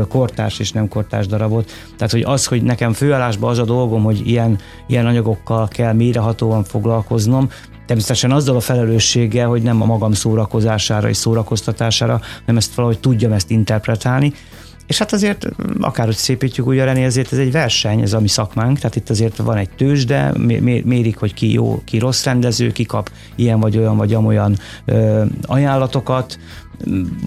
[0.07, 1.71] kortárs és nem kortárs darabot.
[1.97, 6.63] Tehát, hogy az, hogy nekem főállásban az a dolgom, hogy ilyen, ilyen anyagokkal kell mérehatóan
[6.63, 7.49] foglalkoznom,
[7.85, 13.31] Természetesen azzal a felelősséggel, hogy nem a magam szórakozására és szórakoztatására, hanem ezt valahogy tudjam
[13.31, 14.33] ezt interpretálni.
[14.87, 15.47] És hát azért,
[15.79, 19.37] akárhogy szépítjük úgy René, ezért ez egy verseny, ez a mi szakmánk, tehát itt azért
[19.37, 20.33] van egy tőzsde,
[20.83, 25.23] mérik, hogy ki jó, ki rossz rendező, ki kap ilyen vagy olyan vagy amolyan ö,
[25.41, 26.39] ajánlatokat,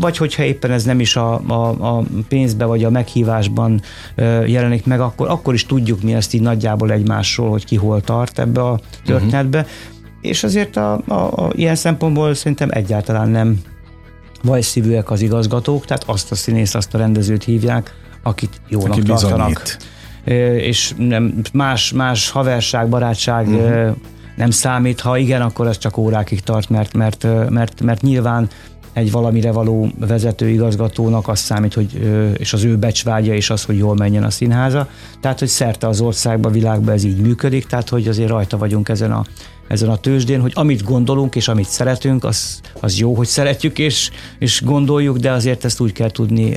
[0.01, 3.81] vagy hogyha éppen ez nem is a, a, a pénzbe vagy a meghívásban
[4.15, 8.01] ö, jelenik meg, akkor, akkor is tudjuk mi ezt így nagyjából egymásról, hogy ki hol
[8.01, 9.59] tart ebbe a történetbe.
[9.59, 13.61] Uh-huh és azért a, a, a, ilyen szempontból szerintem egyáltalán nem
[14.43, 19.49] vajszívűek az igazgatók, tehát azt a színész, azt a rendezőt hívják, akit jónak Aki tartanak.
[19.49, 19.79] bizonyít.
[20.63, 23.97] És nem, más, más haverság, barátság uh-huh.
[24.37, 28.49] nem számít, ha igen, akkor ez csak órákig tart, mert, mert, mert, mert nyilván
[28.99, 33.77] egy valamire való vezető igazgatónak az számít, hogy, és az ő becsvágya is az, hogy
[33.77, 34.89] jól menjen a színháza.
[35.21, 39.13] Tehát, hogy szerte az országban, világban ez így működik, tehát, hogy azért rajta vagyunk ezen
[39.13, 39.25] a,
[39.69, 44.11] ezen a tőzsdén, hogy amit gondolunk és amit szeretünk, az, az jó, hogy szeretjük és,
[44.39, 46.57] és gondoljuk, de azért ezt úgy kell tudni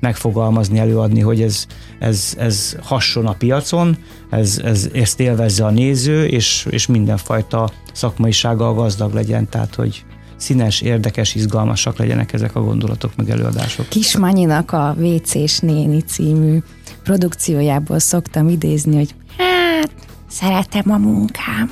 [0.00, 1.66] megfogalmazni, előadni, hogy ez,
[1.98, 3.96] ez, ez hasson a piacon,
[4.30, 10.04] ez, ez, ezt élvezze a néző, és, és mindenfajta szakmaisággal gazdag legyen, tehát hogy
[10.44, 13.88] színes, érdekes, izgalmasak legyenek ezek a gondolatok, meg előadások.
[13.88, 16.58] Kismanyinak a WC-s néni című
[17.02, 19.90] produkciójából szoktam idézni, hogy hát,
[20.28, 21.70] szeretem a munkám.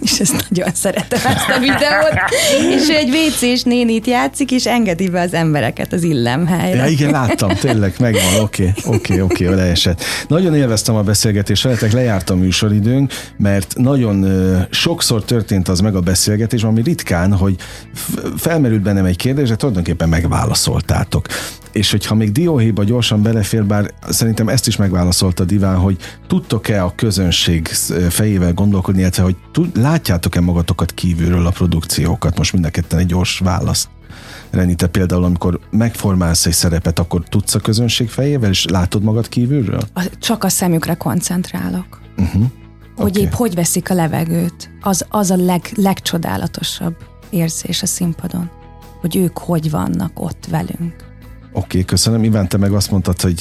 [0.00, 2.14] És ezt nagyon szeretem ezt a videót.
[2.76, 6.76] és ő egy WC-s nénit játszik, és engedi be az embereket az illemhelyre.
[6.76, 10.04] Ja, igen, láttam, tényleg megvan, oké, oké, oké, leesett.
[10.28, 14.26] Nagyon élveztem a beszélgetést veletek, lejárt a műsoridőnk, mert nagyon
[14.70, 17.56] sokszor történt az meg a beszélgetés, ami ritkán, hogy
[18.36, 21.26] felmerült bennem egy kérdés, de tulajdonképpen megválaszoltátok.
[21.78, 26.92] És hogyha még dióhéjba gyorsan belefér, bár szerintem ezt is megválaszolta Diván, hogy tudtok-e a
[26.94, 27.66] közönség
[28.08, 32.38] fejével gondolkodni, illetve hogy tud, látjátok-e magatokat kívülről a produkciókat?
[32.38, 33.88] Most mind a ketten egy gyors választ.
[34.50, 39.28] Reni, te például, amikor megformálsz egy szerepet, akkor tudsz a közönség fejével, és látod magad
[39.28, 39.80] kívülről?
[39.94, 42.00] A, csak a szemükre koncentrálok.
[42.16, 42.44] Uh-huh.
[42.96, 43.20] Hogy Oké.
[43.20, 44.70] épp hogy veszik a levegőt.
[44.80, 46.96] Az, az a leg, legcsodálatosabb
[47.30, 48.50] érzés a színpadon.
[49.00, 51.07] Hogy ők hogy vannak ott velünk.
[51.52, 52.24] Oké, okay, köszönöm.
[52.24, 53.40] Iván, te meg azt mondtad, hogy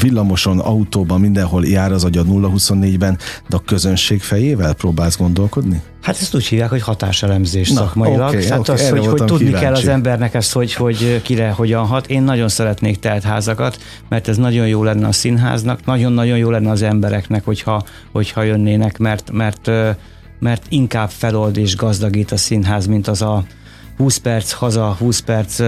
[0.00, 3.18] villamoson, autóban, mindenhol jár az agyad 0-24-ben,
[3.48, 5.82] de a közönség fejével próbálsz gondolkodni?
[6.02, 8.28] Hát ezt úgy hívják, hogy hatáselemzés Na, szakmailag.
[8.28, 9.64] oké, Tehát oké, az, hogy, hogy tudni kíváncsi.
[9.64, 12.06] kell az embernek ezt, hogy, hogy kire hogyan hat.
[12.06, 13.78] Én nagyon szeretnék teltházakat,
[14.08, 18.98] mert ez nagyon jó lenne a színháznak, nagyon-nagyon jó lenne az embereknek, hogyha, hogyha jönnének,
[18.98, 19.70] mert, mert,
[20.38, 23.44] mert inkább felold és gazdagít a színház, mint az a
[24.00, 25.58] 20 perc haza, 20 perc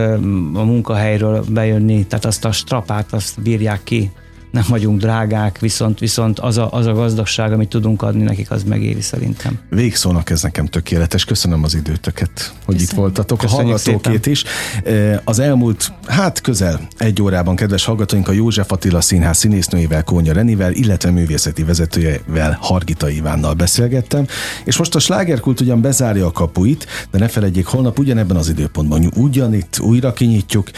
[0.55, 4.11] a munkahelyről bejönni, tehát azt a strapát, azt bírják ki.
[4.53, 8.63] Nem vagyunk drágák, viszont, viszont az, a, az a gazdagság, amit tudunk adni nekik, az
[8.63, 9.59] megéri szerintem.
[9.71, 11.25] Végszónak ez nekem tökéletes.
[11.25, 13.01] Köszönöm az időtöket, hogy itt Köszönjük.
[13.01, 13.43] voltatok.
[13.43, 14.45] A hallgatókét is.
[14.85, 20.33] Eh, Az elmúlt, hát közel egy órában, kedves hallgatóink, a József Attila Színház színésznőjével, Kónya
[20.33, 24.27] Renivel, illetve művészeti vezetőjével, Hargita Ivánnal beszélgettem.
[24.65, 29.11] És most a slágerkult ugyan bezárja a kapuit, de ne felejtjék, holnap ugyanebben az időpontban
[29.17, 30.71] ugyanitt újra kinyitjuk.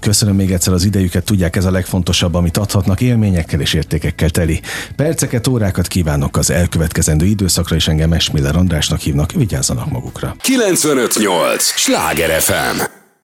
[0.00, 4.60] Köszönöm még egyszer az idejüket, tudják, ez a legfontosabb, amit adhatnak, élményekkel és értékekkel teli.
[4.96, 10.36] Perceket, órákat kívánok az elkövetkezendő időszakra, és engem Esmiller Andrásnak hívnak, vigyázzanak magukra.
[10.40, 11.64] 958!
[11.64, 13.03] Sláger FM!